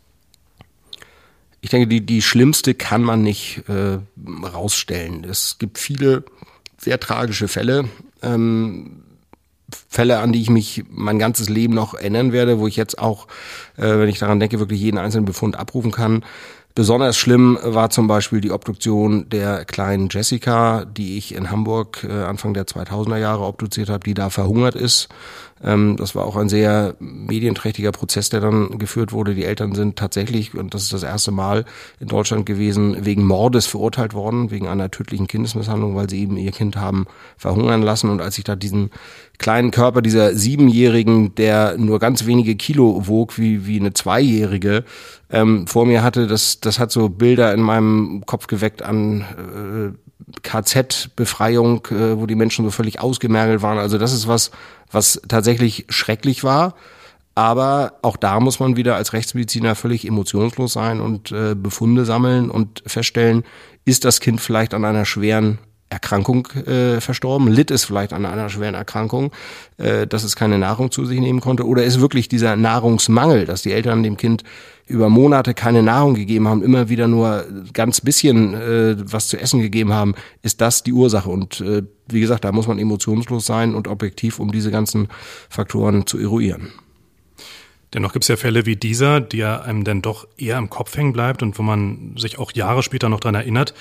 Ich 1.61 1.71
denke, 1.71 1.87
die, 1.87 2.01
die 2.05 2.23
schlimmste 2.23 2.75
kann 2.75 3.03
man 3.03 3.23
nicht 3.23 3.63
äh, 3.69 3.99
rausstellen. 4.45 5.25
Es 5.25 5.59
gibt 5.59 5.79
viele 5.79 6.25
sehr 6.77 6.99
tragische 6.99 7.47
Fälle. 7.47 7.89
Ähm, 8.23 9.03
Fälle, 9.89 10.19
an 10.19 10.33
die 10.33 10.43
ich 10.43 10.51
mich 10.51 10.85
mein 10.91 11.19
ganzes 11.19 11.49
Leben 11.49 11.75
noch 11.75 11.95
erinnern 11.95 12.33
werde, 12.33 12.59
wo 12.59 12.67
ich 12.67 12.77
jetzt 12.77 12.99
auch, 12.99 13.27
äh, 13.77 13.83
wenn 13.83 14.09
ich 14.09 14.19
daran 14.19 14.41
denke, 14.41 14.59
wirklich 14.59 14.81
jeden 14.81 14.99
einzelnen 14.99 15.25
Befund 15.25 15.57
abrufen 15.57 15.93
kann. 15.93 16.25
Besonders 16.75 17.19
schlimm 17.19 17.59
war 17.63 17.91
zum 17.91 18.07
Beispiel 18.07 18.41
die 18.41 18.51
Obduktion 18.51 19.29
der 19.29 19.67
kleinen 19.67 20.09
Jessica, 20.11 20.87
die 20.87 21.19
ich 21.19 21.35
in 21.35 21.51
Hamburg 21.51 22.05
äh, 22.09 22.11
Anfang 22.11 22.55
der 22.55 22.65
2000er 22.65 23.19
Jahre 23.19 23.45
obduziert 23.45 23.91
habe, 23.91 24.05
die 24.05 24.15
da 24.15 24.31
verhungert 24.31 24.75
ist. 24.75 25.09
Ähm, 25.62 25.97
das 25.97 26.14
war 26.14 26.25
auch 26.25 26.37
ein 26.37 26.49
sehr 26.49 26.94
medienträchtiger 26.99 27.93
Prozess, 27.93 28.31
der 28.31 28.41
dann 28.41 28.79
geführt 28.79 29.12
wurde. 29.12 29.35
Die 29.35 29.44
Eltern 29.44 29.75
sind 29.75 29.97
tatsächlich, 29.97 30.55
und 30.55 30.75
das 30.75 30.82
ist 30.85 30.93
das 30.93 31.03
erste 31.03 31.31
Mal 31.31 31.64
in 32.00 32.09
Deutschland 32.09 32.47
gewesen, 32.47 33.05
wegen 33.05 33.25
Mordes 33.25 33.67
verurteilt 33.67 34.14
worden, 34.14 34.50
wegen 34.50 34.67
einer 34.67 34.91
tödlichen 34.91 35.26
Kindesmisshandlung, 35.26 35.94
weil 35.94 36.11
sie 36.11 36.20
eben 36.20 36.37
ihr 36.37 36.53
Kind 36.53 36.76
haben 36.76 37.06
verhungern 37.37 37.82
lassen. 37.82 38.11
Und 38.11 38.20
als 38.20 38.38
ich 38.38 38.44
da 38.44 38.56
diesen 38.56 38.91
kleinen 39.38 39.70
Körper 39.70 40.03
dieser 40.03 40.35
Siebenjährigen, 40.35 41.35
der 41.35 41.76
nur 41.79 41.99
ganz 41.99 42.26
wenige 42.26 42.56
Kilo 42.56 43.06
wog, 43.06 43.38
wie, 43.38 43.67
wie 43.67 43.79
eine 43.79 43.93
Zweijährige, 43.93 44.85
ähm, 45.31 45.67
vor 45.67 45.87
mir 45.87 46.03
hatte, 46.03 46.26
das, 46.26 46.61
das 46.61 46.79
hat 46.79 46.93
so 46.93 47.08
Bilder 47.08 47.55
in 47.55 47.61
meinem 47.61 48.23
Kopf 48.26 48.47
geweckt 48.47 48.82
an 48.82 49.20
äh, 49.23 50.03
KZ-Befreiung, 50.43 51.87
äh, 51.91 52.19
wo 52.19 52.26
die 52.26 52.35
Menschen 52.35 52.65
so 52.65 52.70
völlig 52.70 53.00
ausgemergelt 53.00 53.62
waren. 53.62 53.79
Also 53.79 53.99
das 53.99 54.12
ist 54.12 54.29
was, 54.29 54.50
was 54.93 55.20
tatsächlich 55.29 55.87
schrecklich 55.89 56.44
war. 56.44 56.75
Aber 57.34 57.94
auch 58.03 58.17
da 58.17 58.41
muss 58.41 58.61
man 58.61 58.77
wieder 58.77 58.96
als 58.96 59.15
Rechtsmediziner 59.15 59.75
völlig 59.75 60.06
emotionslos 60.06 60.75
sein 60.75 61.01
und 61.01 61.32
äh, 61.32 61.55
Befunde 61.55 62.05
sammeln 62.05 62.51
und 62.51 62.82
feststellen, 62.87 63.44
ist 63.84 64.05
das 64.05 64.20
Kind 64.20 64.41
vielleicht 64.41 64.75
an 64.75 64.84
einer 64.84 65.06
schweren 65.06 65.58
Erkrankung 65.93 66.49
äh, 66.67 67.01
verstorben, 67.01 67.49
litt 67.49 67.70
es 67.70 67.84
vielleicht 67.84 68.13
an 68.13 68.25
einer 68.25 68.49
schweren 68.49 68.75
Erkrankung, 68.75 69.31
äh, 69.77 70.06
dass 70.06 70.25
es 70.25 70.37
keine 70.37 70.58
Nahrung 70.58 70.91
zu 70.91 71.05
sich 71.05 71.20
nehmen 71.20 71.41
konnte, 71.41 71.67
oder 71.67 71.84
ist 71.84 72.01
wirklich 72.01 72.29
dieser 72.29 72.56
Nahrungsmangel, 72.56 73.44
dass 73.44 73.63
die 73.63 73.72
Eltern 73.72 74.03
dem 74.03 74.17
Kind 74.17 74.43
über 74.87 75.08
Monate 75.08 75.55
keine 75.55 75.82
Nahrung 75.82 76.15
gegeben 76.15 76.49
haben, 76.49 76.63
immer 76.63 76.89
wieder 76.89 77.08
nur 77.08 77.44
ganz 77.72 78.01
bisschen 78.01 78.55
äh, 78.55 78.96
was 79.05 79.29
zu 79.29 79.39
essen 79.39 79.61
gegeben 79.61 79.93
haben, 79.93 80.15
ist 80.43 80.61
das 80.61 80.82
die 80.82 80.93
Ursache. 80.93 81.29
Und 81.29 81.61
äh, 81.61 81.82
wie 82.08 82.20
gesagt, 82.20 82.44
da 82.44 82.53
muss 82.53 82.67
man 82.67 82.79
emotionslos 82.79 83.46
sein 83.46 83.75
und 83.75 83.87
objektiv, 83.87 84.39
um 84.39 84.51
diese 84.51 84.70
ganzen 84.70 85.08
Faktoren 85.49 86.06
zu 86.06 86.19
eruieren. 86.19 86.72
Dennoch 87.94 88.15
gibt 88.15 88.25
es 88.25 88.29
ja 88.29 88.37
Fälle 88.37 88.65
wie 88.65 88.77
dieser, 88.77 89.20
die 89.20 89.39
ja 89.39 89.61
einem 89.61 89.84
dann 89.84 90.01
doch 90.01 90.27
eher 90.39 90.56
im 90.56 90.70
Kopf 90.70 90.96
hängen 90.96 91.13
bleibt 91.13 91.43
und 91.43 91.58
wo 91.58 91.63
man 91.63 92.15
sich 92.17 92.39
auch 92.39 92.53
Jahre 92.53 92.82
später 92.82 93.11
noch 93.11 93.20
dran 93.20 93.34
erinnert. 93.34 93.75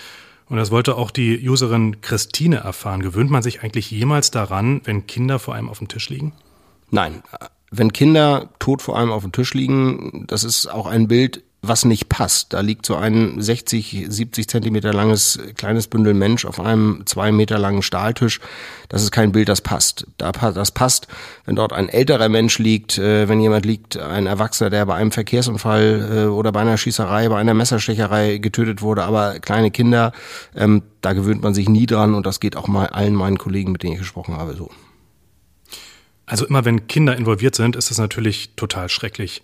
Und 0.51 0.57
das 0.57 0.69
wollte 0.69 0.97
auch 0.97 1.11
die 1.11 1.47
Userin 1.47 2.01
Christine 2.01 2.57
erfahren. 2.57 3.01
Gewöhnt 3.01 3.31
man 3.31 3.41
sich 3.41 3.63
eigentlich 3.63 3.89
jemals 3.89 4.31
daran, 4.31 4.81
wenn 4.83 5.07
Kinder 5.07 5.39
vor 5.39 5.55
einem 5.55 5.69
auf 5.69 5.77
dem 5.77 5.87
Tisch 5.87 6.09
liegen? 6.09 6.33
Nein. 6.89 7.23
Wenn 7.71 7.93
Kinder 7.93 8.49
tot 8.59 8.81
vor 8.81 8.97
allem 8.97 9.13
auf 9.13 9.23
dem 9.23 9.31
Tisch 9.31 9.53
liegen, 9.53 10.25
das 10.27 10.43
ist 10.43 10.67
auch 10.67 10.87
ein 10.87 11.07
Bild, 11.07 11.41
was 11.63 11.85
nicht 11.85 12.09
passt. 12.09 12.53
Da 12.53 12.61
liegt 12.61 12.87
so 12.87 12.95
ein 12.95 13.39
60, 13.39 14.07
70 14.09 14.47
Zentimeter 14.47 14.93
langes 14.93 15.39
kleines 15.55 15.87
Bündel 15.87 16.15
Mensch 16.15 16.45
auf 16.45 16.59
einem 16.59 17.03
zwei 17.05 17.31
Meter 17.31 17.59
langen 17.59 17.83
Stahltisch. 17.83 18.39
Das 18.89 19.03
ist 19.03 19.11
kein 19.11 19.31
Bild, 19.31 19.47
das 19.47 19.61
passt. 19.61 20.07
Das 20.17 20.71
passt, 20.71 21.07
wenn 21.45 21.55
dort 21.55 21.71
ein 21.71 21.87
älterer 21.87 22.29
Mensch 22.29 22.57
liegt, 22.57 22.97
äh, 22.97 23.29
wenn 23.29 23.39
jemand 23.39 23.65
liegt, 23.67 23.95
ein 23.97 24.25
Erwachsener, 24.25 24.71
der 24.71 24.87
bei 24.87 24.95
einem 24.95 25.11
Verkehrsunfall 25.11 26.09
äh, 26.11 26.25
oder 26.25 26.51
bei 26.51 26.61
einer 26.61 26.77
Schießerei, 26.77 27.29
bei 27.29 27.37
einer 27.37 27.53
Messerstecherei 27.53 28.39
getötet 28.39 28.81
wurde, 28.81 29.03
aber 29.03 29.39
kleine 29.39 29.69
Kinder, 29.69 30.13
ähm, 30.55 30.81
da 31.01 31.13
gewöhnt 31.13 31.43
man 31.43 31.53
sich 31.53 31.69
nie 31.69 31.85
dran 31.85 32.15
und 32.15 32.25
das 32.25 32.39
geht 32.39 32.55
auch 32.55 32.67
mal 32.67 32.87
allen 32.87 33.13
meinen 33.13 33.37
Kollegen, 33.37 33.71
mit 33.71 33.83
denen 33.83 33.93
ich 33.93 33.99
gesprochen 33.99 34.35
habe, 34.35 34.55
so. 34.55 34.71
Also 36.25 36.45
immer 36.45 36.65
wenn 36.65 36.87
Kinder 36.87 37.15
involviert 37.15 37.55
sind, 37.55 37.75
ist 37.75 37.91
das 37.91 37.97
natürlich 37.97 38.51
total 38.55 38.89
schrecklich. 38.89 39.43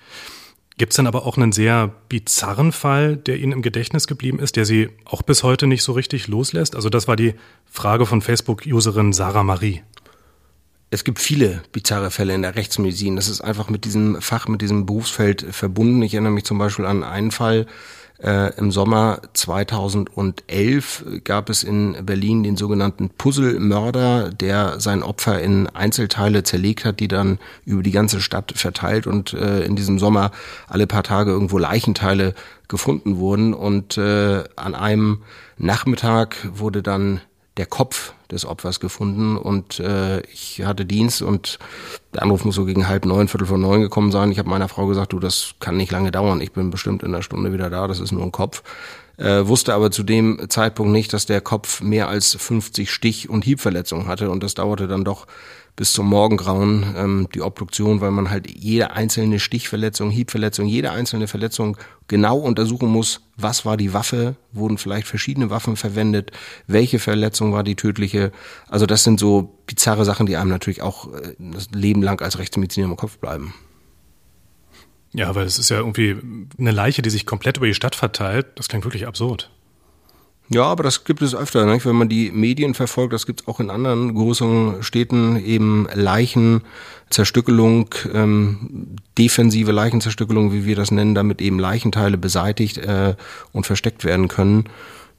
Gibt 0.77 0.93
es 0.93 0.97
dann 0.97 1.07
aber 1.07 1.25
auch 1.25 1.37
einen 1.37 1.51
sehr 1.51 1.91
bizarren 2.07 2.71
Fall, 2.71 3.17
der 3.17 3.37
Ihnen 3.37 3.51
im 3.51 3.61
Gedächtnis 3.63 4.05
geblieben 4.05 4.37
ist, 4.37 4.55
der 4.55 4.65
Sie 4.65 4.89
auch 5.05 5.23
bis 5.23 5.41
heute 5.41 5.65
nicht 5.65 5.81
so 5.81 5.93
richtig 5.93 6.27
loslässt? 6.27 6.75
Also 6.75 6.89
das 6.89 7.07
war 7.07 7.15
die 7.15 7.33
Frage 7.65 8.05
von 8.05 8.21
Facebook-Userin 8.21 9.11
Sarah 9.11 9.43
Marie. 9.43 9.81
Es 10.91 11.03
gibt 11.03 11.19
viele 11.19 11.63
bizarre 11.71 12.11
Fälle 12.11 12.35
in 12.35 12.43
der 12.43 12.55
Rechtsmedizin. 12.55 13.15
Das 13.15 13.27
ist 13.27 13.41
einfach 13.41 13.69
mit 13.69 13.85
diesem 13.85 14.21
Fach, 14.21 14.47
mit 14.47 14.61
diesem 14.61 14.85
Berufsfeld 14.85 15.47
verbunden. 15.49 16.03
Ich 16.03 16.13
erinnere 16.13 16.31
mich 16.31 16.45
zum 16.45 16.59
Beispiel 16.59 16.85
an 16.85 17.03
einen 17.03 17.31
Fall, 17.31 17.65
äh, 18.23 18.57
Im 18.57 18.71
Sommer 18.71 19.21
2011 19.33 21.21
gab 21.23 21.49
es 21.49 21.63
in 21.63 21.97
Berlin 22.03 22.41
den 22.41 22.57
sogenannten 22.57 23.09
Puzzlemörder, 23.09 24.29
der 24.31 24.79
sein 24.79 25.03
Opfer 25.03 25.39
in 25.39 25.67
Einzelteile 25.67 26.41
zerlegt 26.41 26.83
hat, 26.83 26.99
die 26.99 27.07
dann 27.07 27.37
über 27.65 27.83
die 27.83 27.91
ganze 27.91 28.19
Stadt 28.19 28.53
verteilt 28.55 29.05
und 29.05 29.33
äh, 29.33 29.63
in 29.63 29.75
diesem 29.75 29.99
Sommer 29.99 30.31
alle 30.67 30.87
paar 30.87 31.03
Tage 31.03 31.29
irgendwo 31.29 31.59
Leichenteile 31.59 32.33
gefunden 32.67 33.17
wurden. 33.17 33.53
Und 33.53 33.99
äh, 33.99 34.43
an 34.55 34.73
einem 34.73 35.21
Nachmittag 35.57 36.37
wurde 36.51 36.81
dann 36.81 37.21
der 37.57 37.65
Kopf 37.65 38.13
des 38.31 38.45
Opfers 38.45 38.79
gefunden 38.79 39.37
und 39.37 39.79
äh, 39.79 40.21
ich 40.21 40.63
hatte 40.63 40.85
Dienst 40.85 41.21
und 41.21 41.59
der 42.13 42.23
Anruf 42.23 42.45
muss 42.45 42.55
so 42.55 42.65
gegen 42.65 42.87
halb 42.87 43.05
neun, 43.05 43.27
viertel 43.27 43.47
vor 43.47 43.57
neun 43.57 43.81
gekommen 43.81 44.11
sein. 44.11 44.31
Ich 44.31 44.39
habe 44.39 44.49
meiner 44.49 44.67
Frau 44.67 44.85
gesagt, 44.87 45.13
du, 45.13 45.19
das 45.19 45.55
kann 45.59 45.77
nicht 45.77 45.91
lange 45.91 46.11
dauern. 46.11 46.41
Ich 46.41 46.51
bin 46.51 46.69
bestimmt 46.69 47.03
in 47.03 47.13
einer 47.13 47.23
Stunde 47.23 47.53
wieder 47.53 47.69
da. 47.69 47.87
Das 47.87 47.99
ist 47.99 48.11
nur 48.11 48.23
ein 48.23 48.31
Kopf. 48.31 48.63
Äh, 49.17 49.47
wusste 49.47 49.73
aber 49.73 49.89
zu 49.89 50.03
dem 50.03 50.47
Zeitpunkt 50.49 50.91
nicht, 50.91 51.11
dass 51.11 51.25
der 51.25 51.41
Kopf 51.41 51.81
mehr 51.81 52.07
als 52.07 52.35
50 52.35 52.91
Stich- 52.91 53.29
und 53.29 53.43
Hiebverletzungen 53.43 54.07
hatte 54.07 54.29
und 54.29 54.43
das 54.43 54.53
dauerte 54.53 54.87
dann 54.87 55.03
doch 55.03 55.25
bis 55.77 55.93
zum 55.93 56.07
Morgengrauen 56.07 56.95
ähm, 56.97 57.27
die 57.33 57.41
Obduktion, 57.41 58.01
weil 58.01 58.09
man 58.09 58.31
halt 58.31 58.49
jede 58.49 58.91
einzelne 58.91 59.39
Stichverletzung, 59.39 60.09
Hiebverletzung, 60.09 60.65
jede 60.65 60.91
einzelne 60.91 61.27
Verletzung 61.27 61.77
genau 62.07 62.39
untersuchen 62.39 62.89
muss, 62.89 63.21
was 63.37 63.63
war 63.63 63.77
die 63.77 63.93
Waffe, 63.93 64.35
wurden 64.51 64.79
vielleicht 64.79 65.07
verschiedene 65.07 65.51
Waffen 65.51 65.75
verwendet, 65.77 66.31
welche 66.65 66.97
Verletzung 66.97 67.53
war 67.53 67.63
die 67.63 67.75
tödliche. 67.75 68.31
Also 68.67 68.87
das 68.87 69.03
sind 69.03 69.19
so 69.19 69.59
bizarre 69.67 70.03
Sachen, 70.03 70.25
die 70.25 70.35
einem 70.35 70.49
natürlich 70.49 70.81
auch 70.81 71.13
äh, 71.13 71.35
das 71.37 71.69
Leben 71.69 72.01
lang 72.01 72.21
als 72.21 72.39
Rechtsmediziner 72.39 72.87
im 72.87 72.97
Kopf 72.97 73.19
bleiben. 73.19 73.53
Ja, 75.13 75.35
weil 75.35 75.45
es 75.45 75.59
ist 75.59 75.69
ja 75.69 75.77
irgendwie 75.77 76.15
eine 76.57 76.71
Leiche, 76.71 77.03
die 77.03 77.11
sich 77.11 77.27
komplett 77.27 77.57
über 77.57 77.67
die 77.67 77.75
Stadt 77.75 77.95
verteilt. 77.95 78.47
Das 78.55 78.67
klingt 78.67 78.83
wirklich 78.83 79.05
absurd. 79.05 79.51
Ja, 80.49 80.63
aber 80.63 80.83
das 80.83 81.03
gibt 81.03 81.21
es 81.21 81.35
öfter, 81.35 81.65
nicht? 81.65 81.85
wenn 81.85 81.97
man 81.97 82.07
die 82.07 82.31
Medien 82.31 82.73
verfolgt. 82.73 83.11
Das 83.11 83.25
gibt 83.25 83.41
es 83.41 83.47
auch 83.47 83.59
in 83.59 83.69
anderen 83.69 84.15
größeren 84.15 84.81
Städten, 84.81 85.35
eben 85.35 85.87
Leichenzerstückelung, 85.93 87.89
ähm, 88.13 88.95
defensive 89.17 89.73
Leichenzerstückelung, 89.73 90.53
wie 90.53 90.65
wir 90.65 90.77
das 90.77 90.91
nennen, 90.91 91.15
damit 91.15 91.41
eben 91.41 91.59
Leichenteile 91.59 92.17
beseitigt 92.17 92.77
äh, 92.77 93.15
und 93.51 93.65
versteckt 93.65 94.05
werden 94.05 94.29
können. 94.29 94.69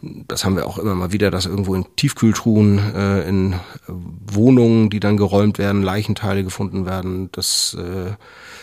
Das 0.00 0.44
haben 0.44 0.56
wir 0.56 0.66
auch 0.66 0.78
immer 0.78 0.94
mal 0.94 1.12
wieder, 1.12 1.30
dass 1.30 1.44
irgendwo 1.44 1.74
in 1.74 1.84
Tiefkühltruhen, 1.96 2.78
äh, 2.94 3.28
in 3.28 3.56
Wohnungen, 3.86 4.88
die 4.88 5.00
dann 5.00 5.16
geräumt 5.18 5.58
werden, 5.58 5.82
Leichenteile 5.82 6.42
gefunden 6.44 6.86
werden, 6.86 7.30
dass 7.32 7.76
äh, 7.78 8.12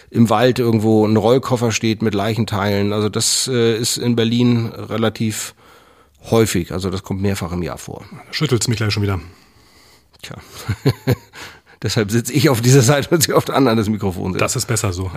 im 0.10 0.29
Wald 0.31 0.57
irgendwo 0.57 1.05
ein 1.05 1.17
Rollkoffer 1.17 1.72
steht 1.72 2.01
mit 2.01 2.15
Leichenteilen. 2.15 2.91
Also 2.93 3.10
das 3.10 3.50
äh, 3.53 3.77
ist 3.77 3.98
in 3.98 4.15
Berlin 4.15 4.67
relativ 4.67 5.53
häufig, 6.32 6.72
also 6.72 6.89
das 6.89 7.03
kommt 7.03 7.22
mehrfach 7.22 7.51
im 7.51 7.63
Jahr 7.63 7.77
vor. 7.77 8.05
Schüttelt's 8.32 8.67
mich 8.67 8.77
gleich 8.77 8.94
schon 8.94 9.03
wieder. 9.03 9.20
Tja. 10.22 10.38
Deshalb 11.82 12.10
sitze 12.10 12.34
ich 12.34 12.50
auf 12.50 12.62
dieser 12.62 12.82
Seite 12.82 13.13
und 13.13 13.22
Sie 13.22 13.34
auf 13.34 13.46
der 13.46 13.55
anderen 13.55 13.77
das 13.77 13.89
Mikrofon 13.89 14.34
sitzt. 14.34 14.41
Das 14.41 14.55
ist 14.55 14.65
besser 14.65 14.91
so. 14.91 15.12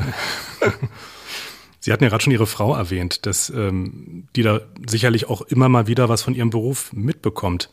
Sie 1.80 1.92
hatten 1.92 2.02
ja 2.02 2.10
gerade 2.10 2.22
schon 2.22 2.32
Ihre 2.32 2.46
Frau 2.46 2.74
erwähnt, 2.74 3.24
dass 3.24 3.50
ähm, 3.50 4.28
die 4.36 4.42
da 4.42 4.60
sicherlich 4.86 5.28
auch 5.28 5.42
immer 5.42 5.68
mal 5.68 5.86
wieder 5.86 6.08
was 6.08 6.22
von 6.22 6.34
ihrem 6.34 6.50
Beruf 6.50 6.92
mitbekommt. 6.92 7.70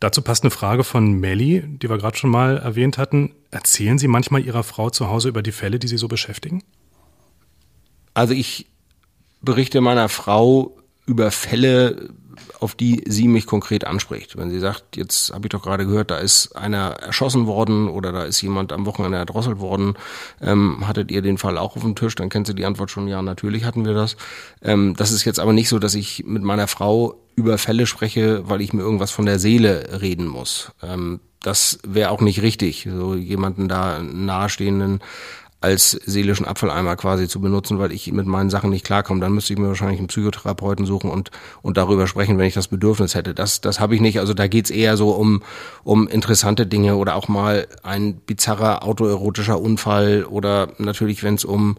Dazu 0.00 0.22
passt 0.22 0.44
eine 0.44 0.50
Frage 0.50 0.84
von 0.84 1.14
Melly, 1.14 1.64
die 1.66 1.88
wir 1.88 1.98
gerade 1.98 2.16
schon 2.16 2.30
mal 2.30 2.58
erwähnt 2.58 2.98
hatten. 2.98 3.34
Erzählen 3.50 3.98
Sie 3.98 4.08
manchmal 4.08 4.44
Ihrer 4.44 4.62
Frau 4.62 4.90
zu 4.90 5.08
Hause 5.08 5.28
über 5.28 5.42
die 5.42 5.52
Fälle, 5.52 5.78
die 5.78 5.88
Sie 5.88 5.96
so 5.98 6.06
beschäftigen? 6.06 6.62
Also 8.14 8.34
ich 8.34 8.66
berichte 9.40 9.80
meiner 9.80 10.08
Frau 10.08 10.76
über 11.06 11.30
Fälle, 11.30 12.10
auf 12.60 12.74
die 12.74 13.04
sie 13.06 13.28
mich 13.28 13.46
konkret 13.46 13.84
anspricht. 13.84 14.36
Wenn 14.36 14.50
sie 14.50 14.58
sagt, 14.58 14.96
jetzt 14.96 15.32
habe 15.32 15.46
ich 15.46 15.50
doch 15.50 15.62
gerade 15.62 15.86
gehört, 15.86 16.10
da 16.10 16.18
ist 16.18 16.56
einer 16.56 16.90
erschossen 17.00 17.46
worden 17.46 17.88
oder 17.88 18.12
da 18.12 18.24
ist 18.24 18.40
jemand 18.40 18.72
am 18.72 18.86
Wochenende 18.86 19.18
erdrosselt 19.18 19.60
worden, 19.60 19.94
ähm, 20.40 20.86
hattet 20.86 21.10
ihr 21.10 21.22
den 21.22 21.38
Fall 21.38 21.58
auch 21.58 21.76
auf 21.76 21.82
dem 21.82 21.94
Tisch, 21.94 22.14
dann 22.14 22.28
kennt 22.28 22.46
sie 22.46 22.54
die 22.54 22.64
Antwort 22.64 22.90
schon, 22.90 23.08
ja, 23.08 23.22
natürlich 23.22 23.64
hatten 23.64 23.84
wir 23.84 23.94
das. 23.94 24.16
Ähm, 24.62 24.94
das 24.96 25.10
ist 25.10 25.24
jetzt 25.24 25.40
aber 25.40 25.52
nicht 25.52 25.68
so, 25.68 25.78
dass 25.78 25.94
ich 25.94 26.24
mit 26.26 26.42
meiner 26.42 26.68
Frau 26.68 27.16
über 27.36 27.58
Fälle 27.58 27.86
spreche, 27.86 28.48
weil 28.48 28.60
ich 28.60 28.72
mir 28.72 28.82
irgendwas 28.82 29.10
von 29.10 29.26
der 29.26 29.38
Seele 29.38 30.00
reden 30.00 30.26
muss. 30.26 30.72
Ähm, 30.82 31.20
das 31.40 31.78
wäre 31.86 32.10
auch 32.10 32.20
nicht 32.20 32.42
richtig, 32.42 32.88
so 32.90 33.14
jemanden 33.14 33.68
da 33.68 34.00
nahestehenden 34.00 35.00
als 35.60 35.90
seelischen 35.90 36.46
Abfalleimer 36.46 36.94
quasi 36.94 37.26
zu 37.26 37.40
benutzen, 37.40 37.80
weil 37.80 37.90
ich 37.90 38.12
mit 38.12 38.26
meinen 38.26 38.48
Sachen 38.48 38.70
nicht 38.70 38.84
klarkomme. 38.84 39.20
Dann 39.20 39.32
müsste 39.32 39.52
ich 39.52 39.58
mir 39.58 39.66
wahrscheinlich 39.66 39.98
einen 39.98 40.06
Psychotherapeuten 40.06 40.86
suchen 40.86 41.10
und, 41.10 41.30
und 41.62 41.76
darüber 41.76 42.06
sprechen, 42.06 42.38
wenn 42.38 42.46
ich 42.46 42.54
das 42.54 42.68
Bedürfnis 42.68 43.16
hätte. 43.16 43.34
Das, 43.34 43.60
das 43.60 43.80
habe 43.80 43.96
ich 43.96 44.00
nicht. 44.00 44.20
Also 44.20 44.34
da 44.34 44.46
geht's 44.46 44.70
eher 44.70 44.96
so 44.96 45.10
um, 45.10 45.42
um 45.82 46.06
interessante 46.06 46.66
Dinge 46.66 46.96
oder 46.96 47.16
auch 47.16 47.26
mal 47.26 47.66
ein 47.82 48.16
bizarrer 48.16 48.84
autoerotischer 48.84 49.60
Unfall 49.60 50.24
oder 50.24 50.68
natürlich, 50.78 51.24
wenn 51.24 51.34
es 51.34 51.44
um 51.44 51.76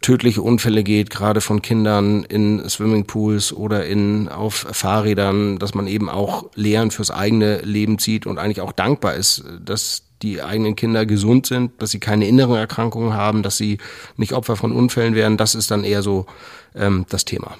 tödliche 0.00 0.42
Unfälle 0.42 0.84
geht, 0.84 1.10
gerade 1.10 1.40
von 1.40 1.60
Kindern 1.60 2.22
in 2.22 2.68
Swimmingpools 2.68 3.52
oder 3.52 3.84
in 3.86 4.28
auf 4.28 4.66
Fahrrädern, 4.70 5.58
dass 5.58 5.74
man 5.74 5.88
eben 5.88 6.08
auch 6.08 6.50
Lehren 6.54 6.92
fürs 6.92 7.10
eigene 7.10 7.58
Leben 7.62 7.98
zieht 7.98 8.26
und 8.26 8.38
eigentlich 8.38 8.60
auch 8.60 8.70
dankbar 8.70 9.14
ist, 9.14 9.44
dass 9.64 10.04
die 10.22 10.42
eigenen 10.42 10.76
Kinder 10.76 11.06
gesund 11.06 11.46
sind, 11.46 11.80
dass 11.80 11.90
sie 11.90 12.00
keine 12.00 12.26
inneren 12.26 12.56
Erkrankungen 12.56 13.14
haben, 13.14 13.42
dass 13.42 13.56
sie 13.56 13.78
nicht 14.16 14.32
Opfer 14.32 14.56
von 14.56 14.72
Unfällen 14.72 15.14
werden. 15.14 15.36
Das 15.36 15.54
ist 15.54 15.70
dann 15.70 15.84
eher 15.84 16.02
so 16.02 16.26
ähm, 16.74 17.06
das 17.08 17.24
Thema. 17.24 17.56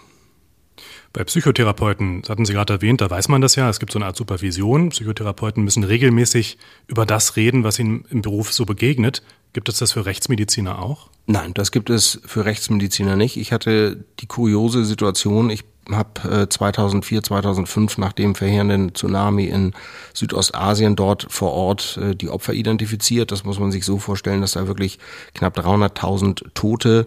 Bei 1.13 1.25
Psychotherapeuten, 1.25 2.21
das 2.21 2.31
hatten 2.31 2.45
Sie 2.45 2.53
gerade 2.53 2.75
erwähnt, 2.75 3.01
da 3.01 3.09
weiß 3.09 3.29
man 3.29 3.41
das 3.41 3.57
ja, 3.57 3.71
es 3.71 3.81
gibt 3.81 3.93
so 3.93 3.99
eine 3.99 4.07
Art 4.07 4.17
Supervision. 4.17 4.91
Psychotherapeuten 4.91 5.65
müssen 5.65 5.83
regelmäßig 5.83 6.59
über 6.87 7.07
das 7.07 7.37
reden, 7.37 7.65
was 7.65 7.79
ihnen 7.79 8.05
im 8.11 8.21
Beruf 8.21 8.53
so 8.53 8.67
begegnet. 8.67 9.23
Gibt 9.55 9.71
es 9.71 9.79
das 9.79 9.93
für 9.93 10.05
Rechtsmediziner 10.05 10.83
auch? 10.83 11.09
Nein, 11.27 11.55
das 11.55 11.73
gibt 11.73 11.89
es 11.89 12.21
für 12.27 12.45
Rechtsmediziner 12.45 13.17
nicht. 13.17 13.39
Ich 13.39 13.53
hatte 13.53 14.05
die 14.21 14.27
kuriose 14.27 14.85
Situation, 14.85 15.49
ich 15.49 15.65
habe 15.91 16.43
äh, 16.43 16.49
2004, 16.49 17.23
2005 17.23 17.99
nach 17.99 18.13
dem 18.13 18.35
verheerenden 18.35 18.95
Tsunami 18.95 19.47
in 19.47 19.73
Südostasien 20.15 20.97
dort 20.97 21.27
vor 21.31 21.53
Ort 21.53 21.99
äh, 22.03 22.15
die 22.15 22.29
Opfer 22.29 22.53
identifiziert. 22.53 23.33
Das 23.33 23.45
muss 23.45 23.59
man 23.59 23.73
sich 23.73 23.85
so 23.85 23.99
vorstellen, 23.99 24.41
dass 24.41 24.53
da 24.53 24.67
wirklich 24.67 24.99
knapp 25.35 25.59
300.000 25.59 26.55
Tote 26.55 27.07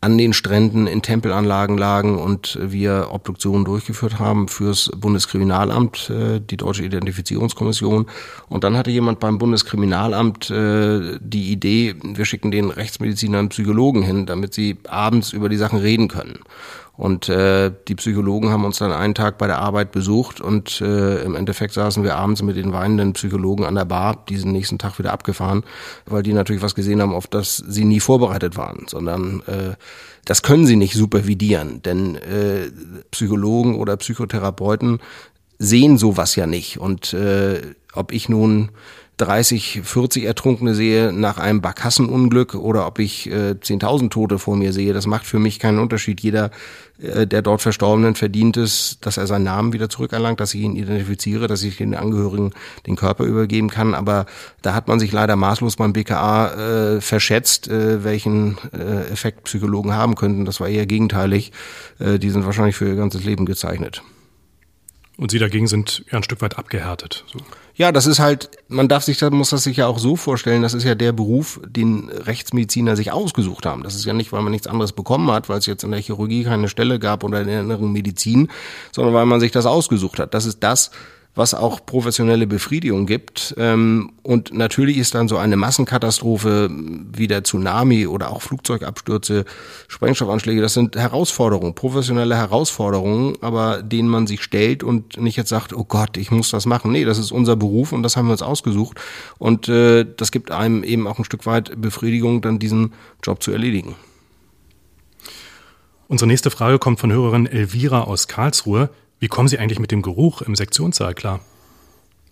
an 0.00 0.16
den 0.16 0.32
Stränden 0.32 0.86
in 0.86 1.02
Tempelanlagen 1.02 1.76
lagen 1.76 2.18
und 2.18 2.56
wir 2.62 3.08
Obduktionen 3.10 3.64
durchgeführt 3.64 4.20
haben 4.20 4.46
fürs 4.46 4.90
Bundeskriminalamt, 4.96 6.10
äh, 6.10 6.40
die 6.40 6.56
Deutsche 6.56 6.84
Identifizierungskommission. 6.84 8.06
Und 8.48 8.64
dann 8.64 8.76
hatte 8.76 8.92
jemand 8.92 9.18
beim 9.18 9.38
Bundeskriminalamt 9.38 10.50
äh, 10.50 11.18
die 11.20 11.50
Idee, 11.50 11.96
wir 12.02 12.24
schicken 12.26 12.52
den 12.52 12.70
Rechtsmedizinern 12.70 13.48
Psychologen 13.48 14.02
hin, 14.02 14.26
damit 14.26 14.54
sie 14.54 14.76
abends 14.86 15.32
über 15.32 15.48
die 15.48 15.56
Sachen 15.56 15.80
reden 15.80 16.06
können. 16.06 16.38
Und 16.98 17.28
äh, 17.28 17.70
die 17.86 17.94
Psychologen 17.94 18.50
haben 18.50 18.64
uns 18.64 18.78
dann 18.78 18.90
einen 18.90 19.14
Tag 19.14 19.38
bei 19.38 19.46
der 19.46 19.60
Arbeit 19.60 19.92
besucht 19.92 20.40
und 20.40 20.80
äh, 20.80 21.22
im 21.22 21.36
Endeffekt 21.36 21.72
saßen 21.72 22.02
wir 22.02 22.16
abends 22.16 22.42
mit 22.42 22.56
den 22.56 22.72
weinenden 22.72 23.12
Psychologen 23.12 23.64
an 23.64 23.76
der 23.76 23.84
Bar, 23.84 24.24
diesen 24.28 24.50
nächsten 24.50 24.78
Tag 24.78 24.98
wieder 24.98 25.12
abgefahren, 25.12 25.62
weil 26.06 26.24
die 26.24 26.32
natürlich 26.32 26.60
was 26.60 26.74
gesehen 26.74 27.00
haben, 27.00 27.14
auf 27.14 27.28
das 27.28 27.58
sie 27.58 27.84
nie 27.84 28.00
vorbereitet 28.00 28.56
waren, 28.56 28.86
sondern 28.88 29.44
äh, 29.46 29.76
das 30.24 30.42
können 30.42 30.66
sie 30.66 30.74
nicht 30.74 30.94
supervidieren, 30.94 31.82
denn 31.82 32.16
äh, 32.16 32.68
Psychologen 33.12 33.76
oder 33.76 33.96
Psychotherapeuten 33.96 34.98
sehen 35.60 35.98
sowas 35.98 36.34
ja 36.34 36.48
nicht. 36.48 36.80
Und 36.80 37.12
äh, 37.12 37.62
ob 37.92 38.10
ich 38.10 38.28
nun 38.28 38.70
30, 39.18 39.82
40 39.84 40.24
Ertrunkene 40.24 40.74
sehe 40.74 41.12
nach 41.12 41.38
einem 41.38 41.60
Barkassenunglück 41.60 42.54
oder 42.54 42.86
ob 42.86 42.98
ich 42.98 43.28
äh, 43.30 43.56
10.000 43.60 44.10
Tote 44.10 44.38
vor 44.38 44.56
mir 44.56 44.72
sehe, 44.72 44.92
das 44.92 45.06
macht 45.06 45.26
für 45.26 45.38
mich 45.38 45.58
keinen 45.58 45.78
Unterschied. 45.78 46.20
Jeder 46.20 46.50
äh, 47.00 47.26
der 47.26 47.42
dort 47.42 47.62
Verstorbenen 47.62 48.14
verdient 48.14 48.56
es, 48.56 48.98
dass 49.00 49.16
er 49.16 49.26
seinen 49.26 49.44
Namen 49.44 49.72
wieder 49.72 49.88
zurückerlangt, 49.88 50.40
dass 50.40 50.54
ich 50.54 50.62
ihn 50.62 50.76
identifiziere, 50.76 51.46
dass 51.46 51.62
ich 51.62 51.76
den 51.76 51.94
Angehörigen 51.94 52.52
den 52.86 52.96
Körper 52.96 53.24
übergeben 53.24 53.68
kann. 53.68 53.94
Aber 53.94 54.26
da 54.62 54.74
hat 54.74 54.88
man 54.88 55.00
sich 55.00 55.12
leider 55.12 55.36
maßlos 55.36 55.76
beim 55.76 55.92
BKA 55.92 56.96
äh, 56.96 57.00
verschätzt, 57.00 57.68
äh, 57.68 58.04
welchen 58.04 58.56
äh, 58.72 59.12
Effekt 59.12 59.44
Psychologen 59.44 59.94
haben 59.94 60.14
könnten. 60.14 60.44
Das 60.44 60.60
war 60.60 60.68
eher 60.68 60.86
gegenteilig. 60.86 61.52
Äh, 61.98 62.18
die 62.18 62.30
sind 62.30 62.46
wahrscheinlich 62.46 62.76
für 62.76 62.88
ihr 62.88 62.96
ganzes 62.96 63.24
Leben 63.24 63.46
gezeichnet. 63.46 64.02
Und 65.18 65.32
Sie 65.32 65.40
dagegen 65.40 65.66
sind 65.66 66.04
ja 66.12 66.18
ein 66.18 66.22
Stück 66.22 66.40
weit 66.42 66.58
abgehärtet. 66.58 67.24
So. 67.26 67.40
Ja, 67.74 67.90
das 67.90 68.06
ist 68.06 68.20
halt, 68.20 68.50
man 68.68 68.86
darf 68.86 69.02
sich, 69.02 69.20
muss 69.20 69.50
das 69.50 69.64
sich 69.64 69.76
ja 69.76 69.88
auch 69.88 69.98
so 69.98 70.14
vorstellen, 70.14 70.62
das 70.62 70.74
ist 70.74 70.84
ja 70.84 70.94
der 70.94 71.10
Beruf, 71.10 71.60
den 71.66 72.08
Rechtsmediziner 72.08 72.94
sich 72.94 73.10
ausgesucht 73.10 73.66
haben. 73.66 73.82
Das 73.82 73.96
ist 73.96 74.04
ja 74.04 74.12
nicht, 74.12 74.32
weil 74.32 74.42
man 74.42 74.52
nichts 74.52 74.68
anderes 74.68 74.92
bekommen 74.92 75.28
hat, 75.32 75.48
weil 75.48 75.58
es 75.58 75.66
jetzt 75.66 75.82
in 75.82 75.90
der 75.90 76.00
Chirurgie 76.00 76.44
keine 76.44 76.68
Stelle 76.68 77.00
gab 77.00 77.24
oder 77.24 77.40
in 77.40 77.48
der 77.48 77.62
inneren 77.62 77.92
Medizin, 77.92 78.48
sondern 78.92 79.12
weil 79.12 79.26
man 79.26 79.40
sich 79.40 79.50
das 79.50 79.66
ausgesucht 79.66 80.20
hat. 80.20 80.34
Das 80.34 80.46
ist 80.46 80.62
das, 80.62 80.92
was 81.38 81.54
auch 81.54 81.86
professionelle 81.86 82.48
Befriedigung 82.48 83.06
gibt. 83.06 83.54
Ähm, 83.58 84.10
und 84.24 84.52
natürlich 84.52 84.98
ist 84.98 85.14
dann 85.14 85.28
so 85.28 85.36
eine 85.36 85.56
Massenkatastrophe 85.56 86.68
wie 86.68 87.28
der 87.28 87.44
Tsunami 87.44 88.08
oder 88.08 88.30
auch 88.30 88.42
Flugzeugabstürze, 88.42 89.44
Sprengstoffanschläge, 89.86 90.60
das 90.60 90.74
sind 90.74 90.96
Herausforderungen, 90.96 91.76
professionelle 91.76 92.36
Herausforderungen, 92.36 93.36
aber 93.40 93.84
denen 93.84 94.08
man 94.08 94.26
sich 94.26 94.42
stellt 94.42 94.82
und 94.82 95.16
nicht 95.20 95.36
jetzt 95.36 95.50
sagt, 95.50 95.72
oh 95.72 95.84
Gott, 95.84 96.16
ich 96.16 96.32
muss 96.32 96.50
das 96.50 96.66
machen. 96.66 96.90
Nee, 96.90 97.04
das 97.04 97.18
ist 97.18 97.30
unser 97.30 97.54
Beruf 97.54 97.92
und 97.92 98.02
das 98.02 98.16
haben 98.16 98.26
wir 98.26 98.32
uns 98.32 98.42
ausgesucht. 98.42 99.00
Und 99.38 99.68
äh, 99.68 100.04
das 100.16 100.32
gibt 100.32 100.50
einem 100.50 100.82
eben 100.82 101.06
auch 101.06 101.18
ein 101.18 101.24
Stück 101.24 101.46
weit 101.46 101.80
Befriedigung, 101.80 102.42
dann 102.42 102.58
diesen 102.58 102.92
Job 103.22 103.44
zu 103.44 103.52
erledigen. 103.52 103.94
Unsere 106.08 106.26
nächste 106.26 106.50
Frage 106.50 106.80
kommt 106.80 106.98
von 106.98 107.12
Hörerin 107.12 107.46
Elvira 107.46 108.02
aus 108.02 108.26
Karlsruhe. 108.26 108.90
Wie 109.20 109.28
kommen 109.28 109.48
Sie 109.48 109.58
eigentlich 109.58 109.80
mit 109.80 109.90
dem 109.90 110.02
Geruch 110.02 110.42
im 110.42 110.54
Sektionssaal 110.54 111.14
klar? 111.14 111.40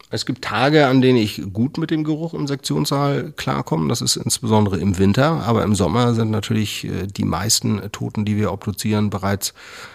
Es 0.08 0.24
gibt 0.24 0.44
Tage, 0.44 0.86
an 0.86 1.00
denen 1.00 1.18
ich 1.18 1.42
gut 1.52 1.78
mit 1.78 1.90
dem 1.90 2.04
Geruch 2.04 2.32
im 2.32 2.46
Sektionssaal 2.46 3.32
klarkomme. 3.36 3.88
Das 3.88 4.00
ist 4.00 4.14
insbesondere 4.14 4.78
im 4.78 4.98
Winter. 4.98 5.42
Aber 5.44 5.64
im 5.64 5.74
Sommer 5.74 6.14
sind 6.14 6.30
natürlich 6.30 6.84
äh, 6.84 7.08
die 7.08 7.24
meisten 7.24 7.80
Toten, 7.90 8.24
die 8.24 8.36
wir 8.36 8.52
obduzieren, 8.52 9.10
bereits 9.10 9.52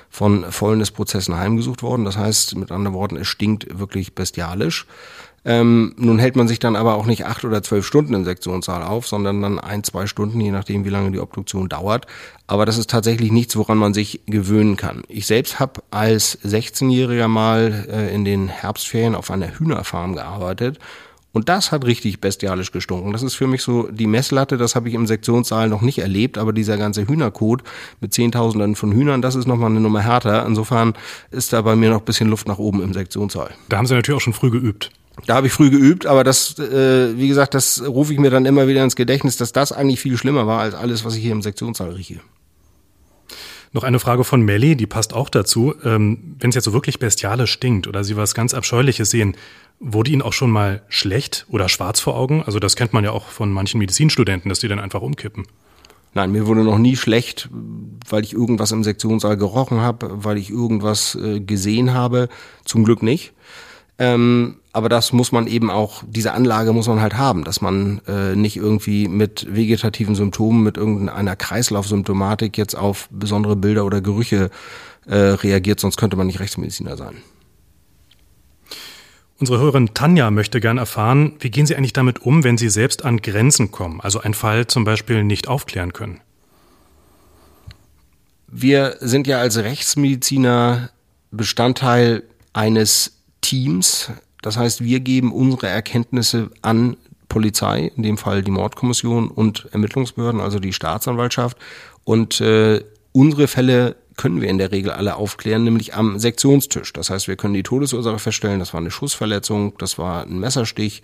von 0.10 0.43
Fäulnisprozessen 0.51 1.38
heimgesucht 1.38 1.81
worden. 1.81 2.03
Das 2.03 2.17
heißt, 2.17 2.57
mit 2.57 2.71
anderen 2.71 2.93
Worten, 2.93 3.15
es 3.15 3.27
stinkt 3.27 3.79
wirklich 3.79 4.13
bestialisch. 4.13 4.86
Ähm, 5.43 5.93
nun 5.98 6.19
hält 6.19 6.36
man 6.36 6.48
sich 6.48 6.60
dann 6.60 6.75
aber 6.75 6.95
auch 6.95 7.05
nicht 7.05 7.25
acht 7.25 7.43
oder 7.45 7.63
zwölf 7.63 7.86
Stunden 7.86 8.13
im 8.13 8.25
Sektionssaal 8.25 8.83
auf, 8.83 9.07
sondern 9.07 9.41
dann 9.41 9.60
ein, 9.60 9.83
zwei 9.83 10.05
Stunden, 10.05 10.39
je 10.39 10.51
nachdem, 10.51 10.86
wie 10.86 10.89
lange 10.89 11.12
die 11.12 11.19
Obduktion 11.19 11.67
dauert. 11.67 12.05
Aber 12.45 12.65
das 12.65 12.77
ist 12.77 12.89
tatsächlich 12.89 13.31
nichts, 13.31 13.55
woran 13.55 13.77
man 13.77 13.93
sich 13.93 14.21
gewöhnen 14.27 14.77
kann. 14.77 15.03
Ich 15.07 15.25
selbst 15.25 15.60
habe 15.60 15.81
als 15.89 16.39
16-Jähriger 16.43 17.27
mal 17.27 17.88
äh, 17.89 18.13
in 18.13 18.24
den 18.24 18.50
Herbstferien 18.50 19.15
auf 19.15 19.31
einer 19.31 19.57
Hühnerfarm 19.57 20.13
gearbeitet. 20.13 20.77
Und 21.33 21.48
das 21.50 21.71
hat 21.71 21.86
richtig 21.86 22.19
bestialisch 22.19 22.71
gestunken. 22.71 23.13
Das 23.13 23.24
ist 23.24 23.36
für 23.36 23.48
mich 23.48 23.62
so 23.62 23.88
die 23.89 24.07
Messlatte, 24.07 24.57
das 24.57 24.75
habe 24.75 24.89
ich 24.89 24.95
im 24.95 25.07
Sektionssaal 25.07 25.69
noch 25.69 25.81
nicht 25.81 26.00
erlebt, 26.00 26.38
aber 26.38 26.51
dieser 26.51 26.77
ganze 26.77 27.07
Hühnerkot 27.07 27.63
mit 28.01 28.13
Zehntausenden 28.13 28.75
von 28.75 28.91
Hühnern, 28.91 29.21
das 29.21 29.36
ist 29.36 29.48
nochmal 29.48 29.69
eine 29.69 29.79
Nummer 29.79 30.01
härter. 30.01 30.45
Insofern 30.45 30.93
ist 31.31 31.53
da 31.53 31.62
bei 31.62 31.75
mir 31.75 31.89
noch 31.89 32.00
ein 32.00 32.05
bisschen 32.05 32.29
Luft 32.29 32.48
nach 32.48 32.57
oben 32.57 32.83
im 32.83 32.93
Sektionssaal. 32.93 33.51
Da 33.69 33.77
haben 33.77 33.88
Sie 33.88 33.95
natürlich 33.95 34.17
auch 34.17 34.21
schon 34.21 34.33
früh 34.33 34.51
geübt. 34.51 34.91
Da 35.25 35.36
habe 35.36 35.48
ich 35.48 35.53
früh 35.53 35.70
geübt, 35.70 36.06
aber 36.06 36.24
das, 36.24 36.58
äh, 36.58 37.18
wie 37.18 37.27
gesagt, 37.27 37.53
das 37.53 37.84
rufe 37.86 38.13
ich 38.13 38.20
mir 38.20 38.30
dann 38.30 38.46
immer 38.46 38.68
wieder 38.68 38.84
ins 38.84 38.96
Gedächtnis, 38.96 39.38
dass 39.38 39.51
das 39.51 39.72
eigentlich 39.72 40.00
viel 40.00 40.18
schlimmer 40.18 40.48
war 40.48 40.62
als 40.62 40.74
alles, 40.74 41.06
was 41.06 41.15
ich 41.15 41.22
hier 41.22 41.34
im 41.34 41.41
Sektionssaal 41.41 41.91
rieche. 41.91 42.22
Noch 43.74 43.84
eine 43.84 44.00
Frage 44.00 44.24
von 44.24 44.41
Melly, 44.41 44.75
die 44.75 44.88
passt 44.88 45.13
auch 45.13 45.30
dazu. 45.30 45.74
Ähm, 45.84 46.36
Wenn 46.39 46.50
es 46.50 46.56
jetzt 46.56 46.65
so 46.65 46.74
wirklich 46.74 47.00
bestialisch 47.00 47.51
stinkt 47.51 47.88
oder 47.88 48.03
Sie 48.03 48.18
was 48.18 48.34
ganz 48.34 48.53
Abscheuliches 48.53 49.10
sehen, 49.10 49.38
wurde 49.80 50.12
Ihnen 50.12 50.22
auch 50.22 50.34
schon 50.34 50.51
mal 50.51 50.82
schlecht 50.89 51.46
oder 51.50 51.70
schwarz 51.70 52.00
vor 52.00 52.18
Augen? 52.18 52.44
Also 52.44 52.60
das 52.60 52.75
kennt 52.75 52.91
man 52.91 53.03
ja 53.03 53.12
auch 53.12 53.27
von 53.27 53.51
manchen 53.51 53.80
Medizinstudenten, 53.80 54.50
dass 54.50 54.60
die 54.60 54.68
dann 54.68 54.80
einfach 54.80 55.01
umkippen. 55.01 55.46
Nein, 56.13 56.34
mir 56.34 56.46
wurde 56.46 56.63
noch 56.63 56.77
nie 56.77 56.98
schlecht, 56.98 57.50
weil 58.10 58.24
ich 58.24 58.34
irgendwas 58.34 58.74
im 58.74 58.84
Sektionssaal 58.84 59.38
gerochen 59.38 59.80
habe, 59.80 60.10
weil 60.25 60.38
ich 60.38 60.50
irgendwas 60.50 61.15
äh, 61.15 61.39
gesehen 61.39 61.94
habe. 61.94 62.27
Zum 62.65 62.84
Glück 62.84 63.01
nicht. 63.01 63.32
Ähm, 64.01 64.55
aber 64.74 64.89
das 64.89 65.13
muss 65.13 65.31
man 65.31 65.46
eben 65.46 65.70
auch, 65.70 66.01
diese 66.08 66.34
Anlage 66.34 66.74
muss 66.74 66.88
man 66.88 67.01
halt 67.01 67.13
haben, 67.17 67.43
dass 67.43 67.62
man 67.62 68.01
äh, 68.08 68.36
nicht 68.36 68.58
irgendwie 68.58 69.08
mit 69.08 69.46
vegetativen 69.48 70.15
Symptomen, 70.15 70.63
mit 70.63 70.75
irgendeiner 70.75 71.36
Kreislaufsymptomatik 71.36 72.58
jetzt 72.58 72.75
auf 72.75 73.08
besondere 73.12 73.55
Bilder 73.55 73.86
oder 73.86 74.01
Gerüche 74.01 74.50
äh, 75.05 75.15
reagiert, 75.15 75.79
sonst 75.79 75.98
könnte 75.98 76.17
man 76.17 76.25
nicht 76.25 76.39
Rechtsmediziner 76.39 76.98
sein. 76.98 77.17
Unsere 79.39 79.60
Hörerin 79.60 79.93
Tanja 79.93 80.31
möchte 80.31 80.60
gern 80.60 80.79
erfahren, 80.79 81.34
wie 81.39 81.51
gehen 81.51 81.67
Sie 81.67 81.75
eigentlich 81.75 81.93
damit 81.93 82.24
um, 82.24 82.43
wenn 82.43 82.58
Sie 82.58 82.70
selbst 82.70 83.05
an 83.05 83.22
Grenzen 83.22 83.70
kommen, 83.70 84.01
also 84.01 84.20
einen 84.22 84.34
Fall 84.34 84.65
zum 84.65 84.84
Beispiel 84.84 85.24
nicht 85.24 85.48
aufklären 85.48 85.93
können? 85.93 86.22
Wir 88.47 88.95
sind 88.99 89.28
ja 89.28 89.38
als 89.38 89.58
Rechtsmediziner 89.58 90.89
Bestandteil 91.30 92.23
eines 92.52 93.20
Teams. 93.51 94.11
Das 94.41 94.55
heißt, 94.55 94.81
wir 94.81 95.01
geben 95.01 95.33
unsere 95.33 95.67
Erkenntnisse 95.67 96.51
an 96.61 96.95
Polizei, 97.27 97.91
in 97.97 98.03
dem 98.03 98.17
Fall 98.17 98.43
die 98.43 98.51
Mordkommission 98.51 99.27
und 99.27 99.67
Ermittlungsbehörden, 99.73 100.39
also 100.39 100.59
die 100.59 100.71
Staatsanwaltschaft. 100.71 101.57
Und 102.05 102.39
äh, 102.39 102.81
unsere 103.11 103.49
Fälle 103.49 103.97
können 104.21 104.39
wir 104.39 104.49
in 104.49 104.60
der 104.60 104.71
Regel 104.71 104.91
alle 104.91 105.15
aufklären, 105.15 105.63
nämlich 105.63 105.95
am 105.95 106.19
Sektionstisch. 106.19 106.93
Das 106.93 107.10
heißt, 107.10 107.27
wir 107.27 107.38
können 107.38 107.55
die 107.55 107.63
Todesursache 107.63 108.19
feststellen, 108.19 108.60
das 108.60 108.71
war 108.71 108.79
eine 108.79 108.91
Schussverletzung, 108.91 109.73
das 109.79 109.97
war 109.97 110.27
ein 110.27 110.38
Messerstich. 110.38 111.01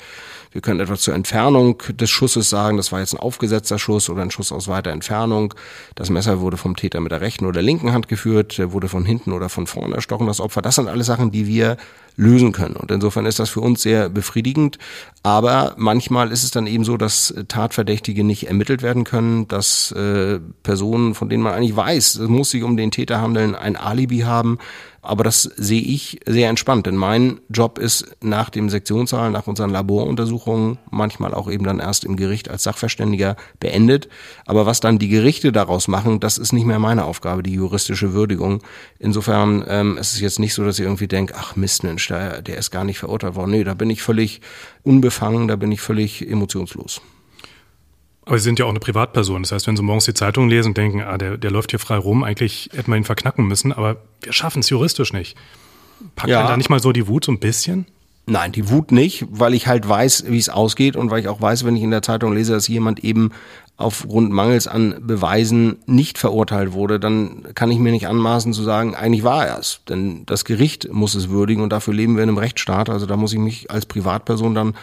Wir 0.52 0.62
können 0.62 0.80
etwas 0.80 1.02
zur 1.02 1.16
Entfernung 1.16 1.82
des 1.90 2.12
Schusses 2.12 2.48
sagen, 2.48 2.78
das 2.78 2.92
war 2.92 3.00
jetzt 3.00 3.16
ein 3.16 3.20
aufgesetzter 3.20 3.80
Schuss 3.80 4.12
oder 4.12 4.22
ein 4.22 4.30
Schuss 4.30 4.52
aus 4.52 4.68
weiter 4.68 4.92
Entfernung. 4.92 5.56
Das 5.96 6.12
Messer 6.12 6.42
wurde 6.42 6.58
vom 6.58 6.76
Täter 6.76 7.00
mit 7.00 7.12
der 7.12 7.22
rechten 7.22 7.48
oder 7.48 7.64
linken 7.64 7.92
Hand 7.92 8.08
geführt, 8.08 8.62
wurde 8.72 8.88
von 8.88 9.04
hinten 9.04 9.32
oder 9.32 9.50
von 9.50 9.66
vorne 9.66 9.96
erstochen, 9.96 10.28
das 10.28 10.40
Opfer. 10.40 10.62
Das 10.62 10.76
sind 10.76 10.88
alles 10.88 11.08
Sachen, 11.08 11.32
die 11.32 11.48
wir 11.48 11.78
lösen 12.18 12.52
können. 12.52 12.76
Und 12.76 12.92
insofern 12.92 13.26
ist 13.28 13.40
das 13.40 13.50
für 13.50 13.62
uns 13.62 13.82
sehr 13.84 14.10
befriedigend. 14.10 14.80
Aber 15.22 15.76
manchmal 15.78 16.32
ist 16.32 16.44
es 16.44 16.52
dann 16.52 16.68
eben 16.68 16.84
so, 16.84 16.98
dass 16.98 17.34
Tatverdächtige 17.48 18.24
nicht 18.24 18.48
ermittelt 18.48 18.82
werden 18.82 19.04
können, 19.04 19.48
dass 19.48 19.92
äh, 19.92 20.40
Personen, 20.64 21.14
von 21.14 21.30
denen 21.30 21.44
man 21.44 21.54
eigentlich 21.54 21.76
weiß, 21.76 22.16
es 22.16 22.28
muss 22.28 22.50
sich 22.50 22.64
um 22.64 22.76
den 22.76 22.92
Täter 22.92 23.07
handeln, 23.12 23.56
ein 23.56 23.76
Alibi 23.76 24.20
haben. 24.20 24.58
Aber 25.02 25.24
das 25.24 25.44
sehe 25.44 25.82
ich 25.82 26.20
sehr 26.26 26.50
entspannt, 26.50 26.86
denn 26.86 26.98
mein 26.98 27.40
Job 27.48 27.80
ist 27.80 28.18
nach 28.22 28.50
dem 28.50 28.70
Sektionssaal, 28.70 29.32
nach 29.32 29.48
unseren 29.48 29.70
Laboruntersuchungen, 29.70 30.80
manchmal 30.92 31.34
auch 31.34 31.50
eben 31.50 31.64
dann 31.64 31.80
erst 31.80 32.04
im 32.04 32.18
Gericht 32.18 32.50
als 32.50 32.64
Sachverständiger 32.64 33.38
beendet. 33.62 34.10
Aber 34.46 34.66
was 34.66 34.82
dann 34.82 35.00
die 35.00 35.08
Gerichte 35.08 35.54
daraus 35.54 35.88
machen, 35.88 36.20
das 36.20 36.38
ist 36.38 36.52
nicht 36.52 36.66
mehr 36.66 36.80
meine 36.80 37.06
Aufgabe, 37.06 37.42
die 37.42 37.54
juristische 37.54 38.12
Würdigung. 38.12 38.62
Insofern 39.00 39.64
ähm, 39.70 39.98
es 39.98 40.10
ist 40.10 40.18
es 40.18 40.22
jetzt 40.22 40.40
nicht 40.40 40.54
so, 40.54 40.66
dass 40.66 40.80
ich 40.80 40.86
irgendwie 40.86 41.08
denke, 41.08 41.36
ach 41.38 41.56
Mist, 41.56 41.84
Mensch, 41.84 42.08
der, 42.08 42.42
der 42.42 42.58
ist 42.58 42.72
gar 42.72 42.84
nicht 42.84 43.00
verurteilt 43.00 43.36
worden. 43.36 43.52
Nee, 43.52 43.64
da 43.64 43.74
bin 43.74 43.90
ich 43.90 44.02
völlig 44.02 44.42
unbefangen, 44.84 45.48
da 45.48 45.56
bin 45.56 45.72
ich 45.72 45.82
völlig 45.82 46.28
emotionslos. 46.28 47.02
Aber 48.28 48.38
Sie 48.38 48.44
sind 48.44 48.60
ja 48.60 48.66
auch 48.66 48.70
eine 48.70 48.80
Privatperson. 48.80 49.44
Das 49.44 49.54
heißt, 49.54 49.68
wenn 49.68 49.78
Sie 49.78 49.84
morgens 49.84 50.06
die 50.06 50.14
Zeitung 50.14 50.50
lesen 50.50 50.70
und 50.70 50.78
denken, 50.78 51.02
ah, 51.02 51.18
der, 51.18 51.38
der 51.38 51.50
läuft 51.50 51.72
hier 51.72 51.80
frei 51.80 51.96
rum, 51.96 52.24
eigentlich 52.24 52.70
hätten 52.74 52.92
wir 52.92 52.98
ihn 52.98 53.06
verknacken 53.06 53.48
müssen, 53.48 53.72
aber 53.72 53.98
wir 54.22 54.34
schaffen 54.34 54.60
es 54.60 54.70
juristisch 54.70 55.14
nicht. 55.14 55.38
Packt 56.16 56.30
ja. 56.30 56.46
da 56.46 56.58
nicht 56.58 56.70
mal 56.70 56.82
so 56.82 56.92
die 56.92 57.08
Wut 57.08 57.26
so 57.26 57.32
ein 57.32 57.40
bisschen? 57.40 57.88
Nein, 58.30 58.52
die 58.52 58.70
Wut 58.70 58.92
nicht, 58.92 59.26
weil 59.32 59.54
ich 59.54 59.68
halt 59.68 59.88
weiß, 59.88 60.26
wie 60.28 60.38
es 60.38 60.50
ausgeht 60.50 60.98
und 60.98 61.10
weil 61.10 61.22
ich 61.22 61.30
auch 61.30 61.40
weiß, 61.40 61.64
wenn 61.64 61.78
ich 61.78 61.84
in 61.84 61.92
der 61.92 62.02
Zeitung 62.02 62.34
lese, 62.34 62.52
dass 62.52 62.68
jemand 62.68 63.02
eben 63.02 63.32
aufgrund 63.78 64.32
Mangels 64.32 64.68
an 64.68 64.96
Beweisen 65.00 65.78
nicht 65.86 66.18
verurteilt 66.18 66.74
wurde, 66.74 67.00
dann 67.00 67.48
kann 67.56 67.72
ich 67.72 67.80
mir 67.80 67.92
nicht 67.92 68.08
anmaßen 68.08 68.52
zu 68.52 68.64
sagen, 68.64 68.96
eigentlich 68.96 69.24
war 69.24 69.48
er 69.48 69.60
es. 69.60 69.80
Denn 69.88 70.26
das 70.26 70.44
Gericht 70.44 70.92
muss 70.92 71.16
es 71.16 71.30
würdigen 71.30 71.64
und 71.64 71.70
dafür 71.72 71.94
leben 71.94 72.18
wir 72.18 72.24
in 72.24 72.30
einem 72.30 72.38
Rechtsstaat. 72.38 72.90
Also 72.90 73.06
da 73.06 73.16
muss 73.16 73.32
ich 73.32 73.40
mich 73.40 73.72
als 73.72 73.86
Privatperson 73.86 74.54
dann 74.54 74.76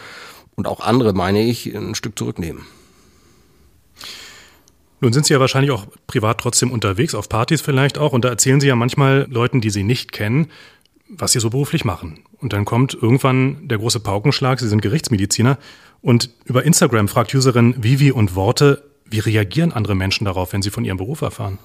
und 0.55 0.67
auch 0.67 0.79
andere, 0.79 1.13
meine 1.13 1.43
ich, 1.43 1.75
ein 1.75 1.93
Stück 1.93 2.17
zurücknehmen. 2.17 2.63
Nun 5.05 5.13
sind 5.13 5.27
Sie 5.27 5.33
ja 5.35 5.39
wahrscheinlich 5.39 5.69
auch 5.69 5.85
privat 6.07 6.39
trotzdem 6.39 6.71
unterwegs, 6.71 7.13
auf 7.13 7.29
Partys 7.29 7.61
vielleicht 7.61 7.99
auch, 7.99 8.11
und 8.11 8.25
da 8.25 8.29
erzählen 8.29 8.59
Sie 8.59 8.65
ja 8.65 8.75
manchmal 8.75 9.27
Leuten, 9.29 9.61
die 9.61 9.69
Sie 9.69 9.83
nicht 9.83 10.11
kennen, 10.11 10.47
was 11.07 11.33
Sie 11.33 11.39
so 11.39 11.51
beruflich 11.51 11.85
machen. 11.85 12.23
Und 12.39 12.53
dann 12.53 12.65
kommt 12.65 12.95
irgendwann 12.99 13.67
der 13.67 13.77
große 13.77 13.99
Paukenschlag, 13.99 14.59
Sie 14.59 14.67
sind 14.67 14.81
Gerichtsmediziner, 14.81 15.59
und 16.01 16.31
über 16.45 16.63
Instagram 16.63 17.07
fragt 17.07 17.35
Userin 17.35 17.75
Vivi 17.77 18.11
und 18.11 18.33
Worte, 18.33 18.83
wie 19.05 19.19
reagieren 19.19 19.73
andere 19.73 19.93
Menschen 19.93 20.25
darauf, 20.25 20.53
wenn 20.53 20.63
sie 20.63 20.71
von 20.71 20.83
ihrem 20.83 20.97
Beruf 20.97 21.21
erfahren? 21.21 21.59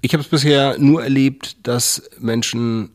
Ich 0.00 0.12
habe 0.12 0.22
es 0.22 0.28
bisher 0.28 0.78
nur 0.78 1.02
erlebt, 1.02 1.66
dass 1.66 2.08
Menschen 2.20 2.90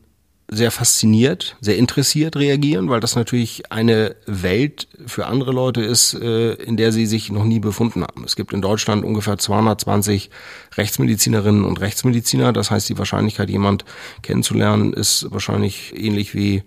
sehr 0.50 0.70
fasziniert, 0.70 1.56
sehr 1.60 1.76
interessiert 1.76 2.34
reagieren, 2.34 2.88
weil 2.88 3.00
das 3.00 3.16
natürlich 3.16 3.70
eine 3.70 4.16
Welt 4.24 4.88
für 5.06 5.26
andere 5.26 5.52
Leute 5.52 5.82
ist, 5.82 6.14
äh, 6.14 6.54
in 6.54 6.78
der 6.78 6.90
sie 6.90 7.04
sich 7.04 7.30
noch 7.30 7.44
nie 7.44 7.60
befunden 7.60 8.02
haben. 8.02 8.24
Es 8.24 8.34
gibt 8.34 8.54
in 8.54 8.62
Deutschland 8.62 9.04
ungefähr 9.04 9.36
220 9.36 10.30
Rechtsmedizinerinnen 10.76 11.64
und 11.64 11.80
Rechtsmediziner. 11.80 12.54
Das 12.54 12.70
heißt, 12.70 12.88
die 12.88 12.96
Wahrscheinlichkeit, 12.96 13.50
jemand 13.50 13.84
kennenzulernen, 14.22 14.94
ist 14.94 15.26
wahrscheinlich 15.30 15.92
ähnlich 15.94 16.34
wie 16.34 16.62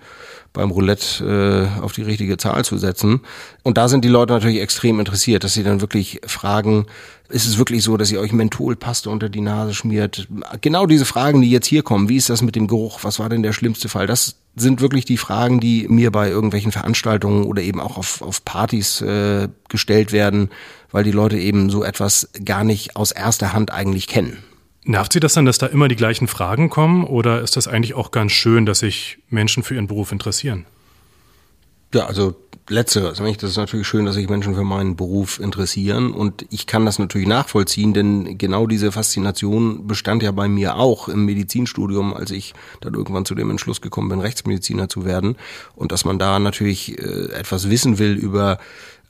beim 0.53 0.69
Roulette 0.69 1.71
äh, 1.79 1.81
auf 1.81 1.93
die 1.93 2.03
richtige 2.03 2.37
Zahl 2.37 2.63
zu 2.65 2.77
setzen. 2.77 3.21
Und 3.63 3.77
da 3.77 3.87
sind 3.87 4.05
die 4.05 4.09
Leute 4.09 4.33
natürlich 4.33 4.61
extrem 4.61 4.99
interessiert, 4.99 5.43
dass 5.43 5.53
sie 5.53 5.63
dann 5.63 5.81
wirklich 5.81 6.21
fragen, 6.25 6.85
ist 7.31 7.47
es 7.47 7.57
wirklich 7.57 7.83
so, 7.83 7.97
dass 7.97 8.11
ihr 8.11 8.19
euch 8.19 8.33
Mentholpaste 8.33 9.09
unter 9.09 9.29
die 9.29 9.41
Nase 9.41 9.73
schmiert? 9.73 10.27
Genau 10.61 10.85
diese 10.85 11.05
Fragen, 11.05 11.41
die 11.41 11.49
jetzt 11.49 11.67
hier 11.67 11.83
kommen. 11.83 12.09
Wie 12.09 12.17
ist 12.17 12.29
das 12.29 12.41
mit 12.41 12.55
dem 12.55 12.67
Geruch? 12.67 12.99
Was 13.03 13.19
war 13.19 13.29
denn 13.29 13.43
der 13.43 13.53
schlimmste 13.53 13.89
Fall? 13.89 14.07
Das 14.07 14.35
sind 14.55 14.81
wirklich 14.81 15.05
die 15.05 15.17
Fragen, 15.17 15.59
die 15.59 15.87
mir 15.87 16.11
bei 16.11 16.29
irgendwelchen 16.29 16.71
Veranstaltungen 16.71 17.45
oder 17.45 17.61
eben 17.61 17.79
auch 17.79 17.97
auf, 17.97 18.21
auf 18.21 18.43
Partys 18.45 19.01
äh, 19.01 19.47
gestellt 19.69 20.11
werden, 20.11 20.49
weil 20.91 21.03
die 21.03 21.11
Leute 21.11 21.37
eben 21.37 21.69
so 21.69 21.83
etwas 21.83 22.29
gar 22.43 22.63
nicht 22.63 22.95
aus 22.95 23.11
erster 23.11 23.53
Hand 23.53 23.71
eigentlich 23.71 24.07
kennen. 24.07 24.37
Nervt 24.83 25.13
Sie 25.13 25.19
das 25.19 25.33
dann, 25.33 25.45
dass 25.45 25.59
da 25.59 25.67
immer 25.67 25.87
die 25.87 25.95
gleichen 25.95 26.27
Fragen 26.27 26.69
kommen 26.69 27.03
oder 27.03 27.41
ist 27.41 27.55
das 27.55 27.67
eigentlich 27.67 27.93
auch 27.93 28.11
ganz 28.11 28.31
schön, 28.31 28.65
dass 28.65 28.79
sich 28.79 29.19
Menschen 29.29 29.63
für 29.63 29.75
ihren 29.75 29.87
Beruf 29.87 30.11
interessieren? 30.11 30.65
Ja, 31.93 32.07
also 32.07 32.35
letzteres. 32.71 33.17
Das 33.17 33.43
ist 33.43 33.57
natürlich 33.57 33.87
schön, 33.87 34.05
dass 34.05 34.15
sich 34.15 34.29
Menschen 34.29 34.55
für 34.55 34.63
meinen 34.63 34.95
Beruf 34.95 35.39
interessieren 35.39 36.11
und 36.13 36.45
ich 36.49 36.67
kann 36.67 36.85
das 36.85 36.99
natürlich 36.99 37.27
nachvollziehen, 37.27 37.93
denn 37.93 38.37
genau 38.37 38.67
diese 38.67 38.91
Faszination 38.91 39.87
bestand 39.87 40.23
ja 40.23 40.31
bei 40.31 40.47
mir 40.47 40.77
auch 40.77 41.07
im 41.07 41.25
Medizinstudium, 41.25 42.13
als 42.13 42.31
ich 42.31 42.53
dann 42.79 42.93
irgendwann 42.93 43.25
zu 43.25 43.35
dem 43.35 43.49
Entschluss 43.49 43.81
gekommen 43.81 44.09
bin, 44.09 44.19
Rechtsmediziner 44.19 44.89
zu 44.89 45.05
werden 45.05 45.35
und 45.75 45.91
dass 45.91 46.05
man 46.05 46.17
da 46.17 46.39
natürlich 46.39 46.97
äh, 46.97 47.31
etwas 47.33 47.69
wissen 47.69 47.99
will 47.99 48.13
über 48.13 48.57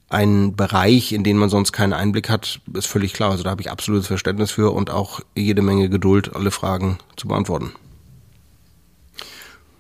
ein 0.10 0.56
Bereich, 0.56 1.13
in 1.13 1.24
den 1.24 1.38
man 1.38 1.50
sonst 1.50 1.71
keinen 1.71 1.93
Einblick 1.93 2.30
hat, 2.30 2.60
ist 2.74 2.88
völlig 2.88 3.13
klar. 3.13 3.32
Also 3.32 3.43
da 3.43 3.52
habe 3.52 3.62
ich 3.62 3.71
absolutes 3.71 4.08
Verständnis 4.08 4.52
für 4.52 4.71
und 4.71 4.89
auch 4.89 5.21
jede 5.36 5.62
Menge 5.62 5.88
Geduld, 5.88 6.36
alle 6.36 6.52
Fragen 6.52 6.97
zu 7.15 7.30
beantworten. 7.30 7.71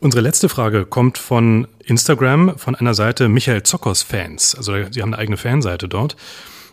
Unsere 0.01 0.23
letzte 0.23 0.49
Frage 0.49 0.87
kommt 0.87 1.19
von 1.19 1.67
Instagram, 1.85 2.57
von 2.57 2.73
einer 2.73 2.95
Seite 2.95 3.29
Michael 3.29 3.61
Zockers 3.61 4.01
Fans. 4.01 4.55
Also 4.55 4.73
Sie 4.89 4.99
haben 4.99 5.13
eine 5.13 5.19
eigene 5.19 5.37
Fanseite 5.37 5.87
dort. 5.87 6.15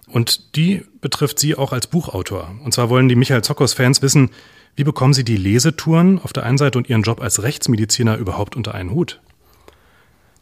Und 0.06 0.56
die 0.56 0.86
betrifft 1.02 1.38
Sie 1.38 1.54
auch 1.54 1.74
als 1.74 1.88
Buchautor. 1.88 2.50
Und 2.64 2.72
zwar 2.72 2.88
wollen 2.88 3.06
die 3.06 3.16
Michael 3.16 3.42
Zockers 3.42 3.74
Fans 3.74 4.00
wissen, 4.00 4.30
wie 4.76 4.84
bekommen 4.84 5.12
Sie 5.12 5.24
die 5.24 5.36
Lesetouren 5.36 6.18
auf 6.18 6.32
der 6.32 6.44
einen 6.44 6.56
Seite 6.56 6.78
und 6.78 6.88
Ihren 6.88 7.02
Job 7.02 7.20
als 7.20 7.42
Rechtsmediziner 7.42 8.16
überhaupt 8.16 8.56
unter 8.56 8.74
einen 8.74 8.92
Hut? 8.92 9.20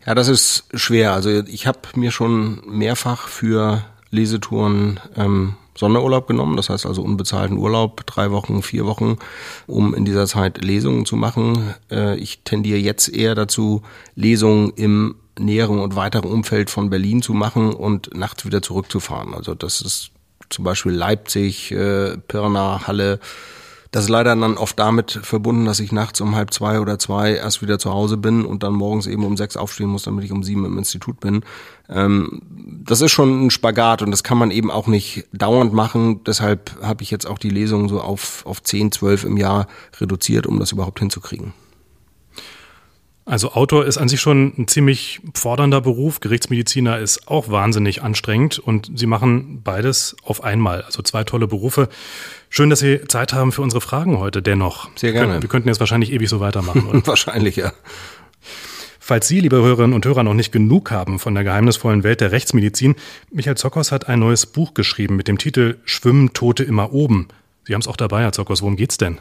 Ja, 0.06 0.14
das 0.14 0.28
ist 0.28 0.68
schwer. 0.72 1.12
Also 1.12 1.30
ich 1.30 1.66
habe 1.66 1.80
mir 1.96 2.12
schon 2.12 2.62
mehrfach 2.68 3.26
für 3.26 3.84
Lesetouren 4.10 5.00
ähm, 5.16 5.56
Sonderurlaub 5.76 6.26
genommen, 6.26 6.56
das 6.56 6.70
heißt 6.70 6.86
also 6.86 7.02
unbezahlten 7.02 7.58
Urlaub, 7.58 8.04
drei 8.06 8.30
Wochen, 8.30 8.62
vier 8.62 8.86
Wochen, 8.86 9.18
um 9.66 9.94
in 9.94 10.04
dieser 10.04 10.26
Zeit 10.26 10.64
Lesungen 10.64 11.06
zu 11.06 11.16
machen. 11.16 11.74
Äh, 11.90 12.16
ich 12.16 12.42
tendiere 12.44 12.78
jetzt 12.78 13.08
eher 13.08 13.34
dazu, 13.34 13.82
Lesungen 14.14 14.70
im 14.70 15.16
näheren 15.38 15.80
und 15.80 15.96
weiteren 15.96 16.30
Umfeld 16.30 16.70
von 16.70 16.88
Berlin 16.88 17.20
zu 17.20 17.34
machen 17.34 17.74
und 17.74 18.14
nachts 18.16 18.46
wieder 18.46 18.62
zurückzufahren. 18.62 19.34
Also 19.34 19.54
das 19.54 19.80
ist 19.80 20.10
zum 20.48 20.64
Beispiel 20.64 20.92
Leipzig, 20.92 21.72
äh, 21.72 22.16
Pirna, 22.16 22.86
Halle, 22.86 23.20
das 23.96 24.04
ist 24.04 24.10
leider 24.10 24.36
dann 24.36 24.58
oft 24.58 24.78
damit 24.78 25.12
verbunden, 25.22 25.64
dass 25.64 25.80
ich 25.80 25.92
nachts 25.92 26.20
um 26.20 26.34
halb 26.34 26.52
zwei 26.52 26.80
oder 26.80 26.98
zwei 26.98 27.34
erst 27.34 27.62
wieder 27.62 27.78
zu 27.78 27.92
Hause 27.92 28.16
bin 28.16 28.44
und 28.44 28.62
dann 28.62 28.74
morgens 28.74 29.06
eben 29.06 29.24
um 29.24 29.36
sechs 29.36 29.56
aufstehen 29.56 29.88
muss, 29.88 30.02
damit 30.02 30.24
ich 30.24 30.32
um 30.32 30.42
sieben 30.42 30.64
im 30.64 30.76
Institut 30.76 31.20
bin. 31.20 31.44
Ähm, 31.88 32.42
das 32.84 33.00
ist 33.00 33.12
schon 33.12 33.46
ein 33.46 33.50
Spagat 33.50 34.02
und 34.02 34.10
das 34.10 34.22
kann 34.22 34.38
man 34.38 34.50
eben 34.50 34.70
auch 34.70 34.86
nicht 34.86 35.26
dauernd 35.32 35.72
machen. 35.72 36.22
Deshalb 36.24 36.76
habe 36.82 37.02
ich 37.02 37.10
jetzt 37.10 37.26
auch 37.26 37.38
die 37.38 37.50
Lesungen 37.50 37.88
so 37.88 38.00
auf, 38.00 38.44
auf 38.46 38.62
zehn, 38.62 38.92
zwölf 38.92 39.24
im 39.24 39.36
Jahr 39.36 39.66
reduziert, 40.00 40.46
um 40.46 40.58
das 40.58 40.72
überhaupt 40.72 40.98
hinzukriegen. 40.98 41.52
Also 43.28 43.52
Autor 43.54 43.86
ist 43.86 43.98
an 43.98 44.08
sich 44.08 44.20
schon 44.20 44.52
ein 44.56 44.68
ziemlich 44.68 45.20
fordernder 45.34 45.80
Beruf. 45.80 46.20
Gerichtsmediziner 46.20 47.00
ist 47.00 47.26
auch 47.26 47.48
wahnsinnig 47.48 48.00
anstrengend 48.02 48.60
und 48.60 48.88
Sie 48.94 49.06
machen 49.06 49.62
beides 49.64 50.14
auf 50.22 50.44
einmal. 50.44 50.82
Also 50.82 51.02
zwei 51.02 51.24
tolle 51.24 51.48
Berufe. 51.48 51.88
Schön, 52.50 52.70
dass 52.70 52.78
Sie 52.78 53.00
Zeit 53.08 53.32
haben 53.32 53.50
für 53.50 53.62
unsere 53.62 53.80
Fragen 53.80 54.20
heute 54.20 54.42
dennoch. 54.42 54.90
Sehr 54.94 55.10
gerne. 55.10 55.42
Wir 55.42 55.48
könnten 55.48 55.68
jetzt 55.68 55.80
wahrscheinlich 55.80 56.12
ewig 56.12 56.28
so 56.28 56.38
weitermachen. 56.38 56.86
Oder? 56.86 57.04
wahrscheinlich, 57.08 57.56
ja. 57.56 57.72
Falls 59.08 59.28
Sie, 59.28 59.38
liebe 59.38 59.54
Hörerinnen 59.54 59.92
und 59.92 60.04
Hörer, 60.04 60.24
noch 60.24 60.34
nicht 60.34 60.50
genug 60.50 60.90
haben 60.90 61.20
von 61.20 61.32
der 61.32 61.44
geheimnisvollen 61.44 62.02
Welt 62.02 62.20
der 62.20 62.32
Rechtsmedizin, 62.32 62.96
Michael 63.30 63.56
Zockers 63.56 63.92
hat 63.92 64.08
ein 64.08 64.18
neues 64.18 64.46
Buch 64.46 64.74
geschrieben 64.74 65.14
mit 65.14 65.28
dem 65.28 65.38
Titel 65.38 65.76
Schwimmen 65.84 66.32
Tote 66.32 66.64
immer 66.64 66.92
oben. 66.92 67.28
Sie 67.62 67.74
haben 67.74 67.82
es 67.82 67.86
auch 67.86 67.96
dabei, 67.96 68.22
Herr 68.22 68.32
Zockers. 68.32 68.62
Worum 68.62 68.74
geht's 68.74 68.98
denn? 68.98 69.18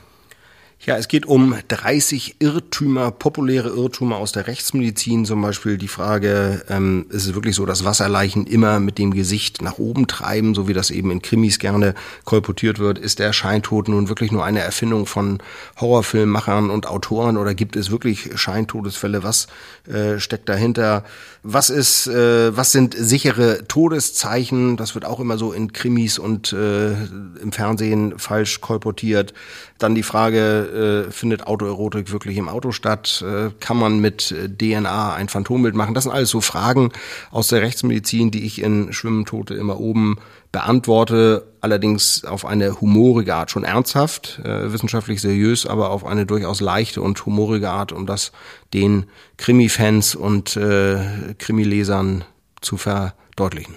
Ja, 0.81 0.97
es 0.97 1.07
geht 1.07 1.25
um 1.25 1.55
30 1.69 2.35
Irrtümer, 2.39 3.09
populäre 3.09 3.69
Irrtümer 3.69 4.17
aus 4.17 4.33
der 4.33 4.45
Rechtsmedizin, 4.45 5.25
zum 5.25 5.41
Beispiel 5.41 5.77
die 5.77 5.87
Frage, 5.87 6.63
ähm, 6.69 7.07
ist 7.09 7.25
es 7.25 7.33
wirklich 7.33 7.55
so, 7.55 7.65
dass 7.65 7.85
Wasserleichen 7.85 8.45
immer 8.45 8.79
mit 8.79 8.99
dem 8.99 9.11
Gesicht 9.11 9.63
nach 9.63 9.79
oben 9.79 10.05
treiben, 10.05 10.53
so 10.53 10.67
wie 10.67 10.73
das 10.73 10.91
eben 10.91 11.09
in 11.09 11.23
Krimis 11.23 11.57
gerne 11.57 11.95
kolportiert 12.23 12.77
wird? 12.77 12.99
Ist 12.99 13.17
der 13.17 13.33
Scheintod 13.33 13.87
nun 13.87 14.09
wirklich 14.09 14.31
nur 14.31 14.45
eine 14.45 14.59
Erfindung 14.59 15.07
von 15.07 15.39
Horrorfilmmachern 15.79 16.69
und 16.69 16.87
Autoren 16.87 17.37
oder 17.37 17.55
gibt 17.55 17.75
es 17.75 17.89
wirklich 17.89 18.29
Scheintodesfälle? 18.35 19.23
Was 19.23 19.47
äh, 19.87 20.19
steckt 20.19 20.49
dahinter? 20.49 21.03
Was 21.47 21.69
ist, 21.69 22.07
äh, 22.07 22.57
was 22.57 22.71
sind 22.71 22.95
sichere 22.97 23.67
Todeszeichen? 23.67 24.77
Das 24.77 24.95
wird 24.95 25.05
auch 25.05 25.19
immer 25.19 25.37
so 25.37 25.53
in 25.53 25.73
Krimis 25.73 26.17
und 26.17 26.51
äh, 26.53 26.93
im 26.93 27.51
Fernsehen 27.51 28.17
falsch 28.17 28.61
kolportiert. 28.61 29.35
Dann 29.77 29.93
die 29.93 30.01
Frage, 30.01 31.05
äh, 31.07 31.11
findet 31.11 31.45
Autoerotik 31.45 32.11
wirklich 32.11 32.37
im 32.37 32.49
Auto 32.49 32.71
statt? 32.71 33.23
Äh, 33.23 33.51
kann 33.59 33.77
man 33.77 33.99
mit 33.99 34.33
DNA 34.59 35.13
ein 35.13 35.29
Phantombild 35.29 35.75
machen? 35.75 35.93
Das 35.93 36.05
sind 36.05 36.13
alles 36.13 36.31
so 36.31 36.41
Fragen 36.41 36.91
aus 37.29 37.49
der 37.49 37.61
Rechtsmedizin, 37.61 38.31
die 38.31 38.43
ich 38.43 38.59
in 38.59 38.91
Schwimmentote 38.91 39.53
immer 39.53 39.79
oben 39.79 40.17
beantworte, 40.55 41.51
allerdings 41.59 42.23
auf 42.23 42.45
eine 42.45 42.79
humorige 42.79 43.35
Art, 43.35 43.51
schon 43.51 43.65
ernsthaft, 43.65 44.39
äh, 44.45 44.71
wissenschaftlich 44.71 45.19
seriös, 45.19 45.65
aber 45.65 45.89
auf 45.89 46.05
eine 46.05 46.25
durchaus 46.25 46.61
leichte 46.61 47.01
und 47.01 47.25
humorige 47.25 47.71
Art, 47.71 47.91
um 47.91 48.05
das 48.05 48.31
den 48.73 49.07
Krimi-Fans 49.35 50.15
und 50.15 50.55
äh, 50.55 51.33
Krimi-Lesern 51.39 52.23
zu 52.61 52.77
verdeutlichen. 52.77 53.75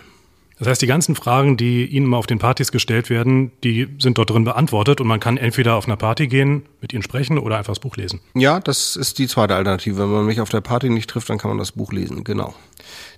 Das 0.58 0.66
heißt, 0.66 0.82
die 0.82 0.86
ganzen 0.86 1.14
Fragen, 1.14 1.56
die 1.56 1.86
Ihnen 1.86 2.06
mal 2.06 2.16
auf 2.16 2.26
den 2.26 2.40
Partys 2.40 2.72
gestellt 2.72 3.10
werden, 3.10 3.52
die 3.62 3.86
sind 3.98 4.18
dort 4.18 4.30
drin 4.30 4.44
beantwortet 4.44 5.00
und 5.00 5.06
man 5.06 5.20
kann 5.20 5.36
entweder 5.36 5.76
auf 5.76 5.86
einer 5.86 5.96
Party 5.96 6.26
gehen, 6.26 6.66
mit 6.80 6.92
Ihnen 6.92 7.02
sprechen 7.02 7.38
oder 7.38 7.58
einfach 7.58 7.72
das 7.72 7.78
Buch 7.78 7.96
lesen. 7.96 8.20
Ja, 8.34 8.58
das 8.58 8.96
ist 8.96 9.18
die 9.18 9.28
zweite 9.28 9.54
Alternative. 9.54 9.98
Wenn 9.98 10.08
man 10.08 10.26
mich 10.26 10.40
auf 10.40 10.48
der 10.48 10.60
Party 10.60 10.90
nicht 10.90 11.08
trifft, 11.08 11.30
dann 11.30 11.38
kann 11.38 11.50
man 11.50 11.58
das 11.58 11.72
Buch 11.72 11.92
lesen, 11.92 12.24
genau. 12.24 12.54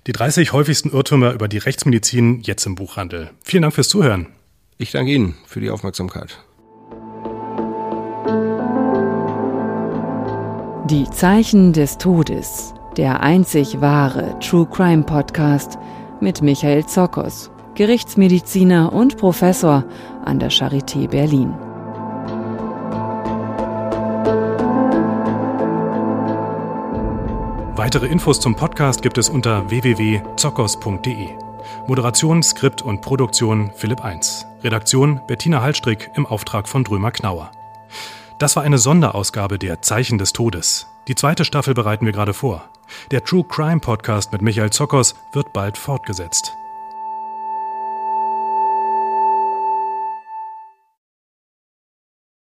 Die 0.05 0.11
30 0.11 0.53
häufigsten 0.53 0.91
Irrtümer 0.91 1.33
über 1.33 1.47
die 1.47 1.57
Rechtsmedizin 1.57 2.41
jetzt 2.41 2.65
im 2.65 2.75
Buchhandel. 2.75 3.31
Vielen 3.43 3.63
Dank 3.63 3.73
fürs 3.73 3.89
Zuhören. 3.89 4.27
Ich 4.77 4.91
danke 4.91 5.11
Ihnen 5.11 5.35
für 5.47 5.61
die 5.61 5.71
Aufmerksamkeit. 5.71 6.37
Die 10.89 11.09
Zeichen 11.09 11.73
des 11.73 11.97
Todes, 11.97 12.73
der 12.97 13.21
einzig 13.21 13.81
wahre 13.81 14.37
True 14.39 14.67
Crime 14.71 15.03
Podcast– 15.03 15.79
mit 16.21 16.41
Michael 16.41 16.85
Zokos, 16.85 17.51
Gerichtsmediziner 17.75 18.93
und 18.93 19.17
Professor 19.17 19.83
an 20.23 20.39
der 20.39 20.51
Charité 20.51 21.07
Berlin. 21.07 21.53
Weitere 27.75 28.05
Infos 28.07 28.39
zum 28.39 28.55
Podcast 28.55 29.01
gibt 29.01 29.17
es 29.17 29.27
unter 29.27 29.69
www.zokos.de. 29.69 31.29
Moderation, 31.87 32.43
Skript 32.43 32.81
und 32.81 33.01
Produktion 33.01 33.71
Philipp 33.75 34.03
1. 34.03 34.45
Redaktion 34.63 35.19
Bettina 35.27 35.61
Hallstrick 35.61 36.11
im 36.15 36.25
Auftrag 36.25 36.67
von 36.67 36.83
Drömer 36.83 37.11
Knauer. 37.11 37.51
Das 38.37 38.55
war 38.55 38.63
eine 38.63 38.77
Sonderausgabe 38.77 39.59
der 39.59 39.81
Zeichen 39.81 40.17
des 40.17 40.33
Todes. 40.33 40.87
Die 41.07 41.15
zweite 41.15 41.45
Staffel 41.45 41.73
bereiten 41.73 42.05
wir 42.05 42.13
gerade 42.13 42.33
vor. 42.33 42.63
Der 43.11 43.23
True 43.23 43.45
Crime 43.47 43.79
Podcast 43.79 44.31
mit 44.31 44.41
Michael 44.41 44.71
Zockers 44.71 45.15
wird 45.33 45.53
bald 45.53 45.77
fortgesetzt. 45.77 46.55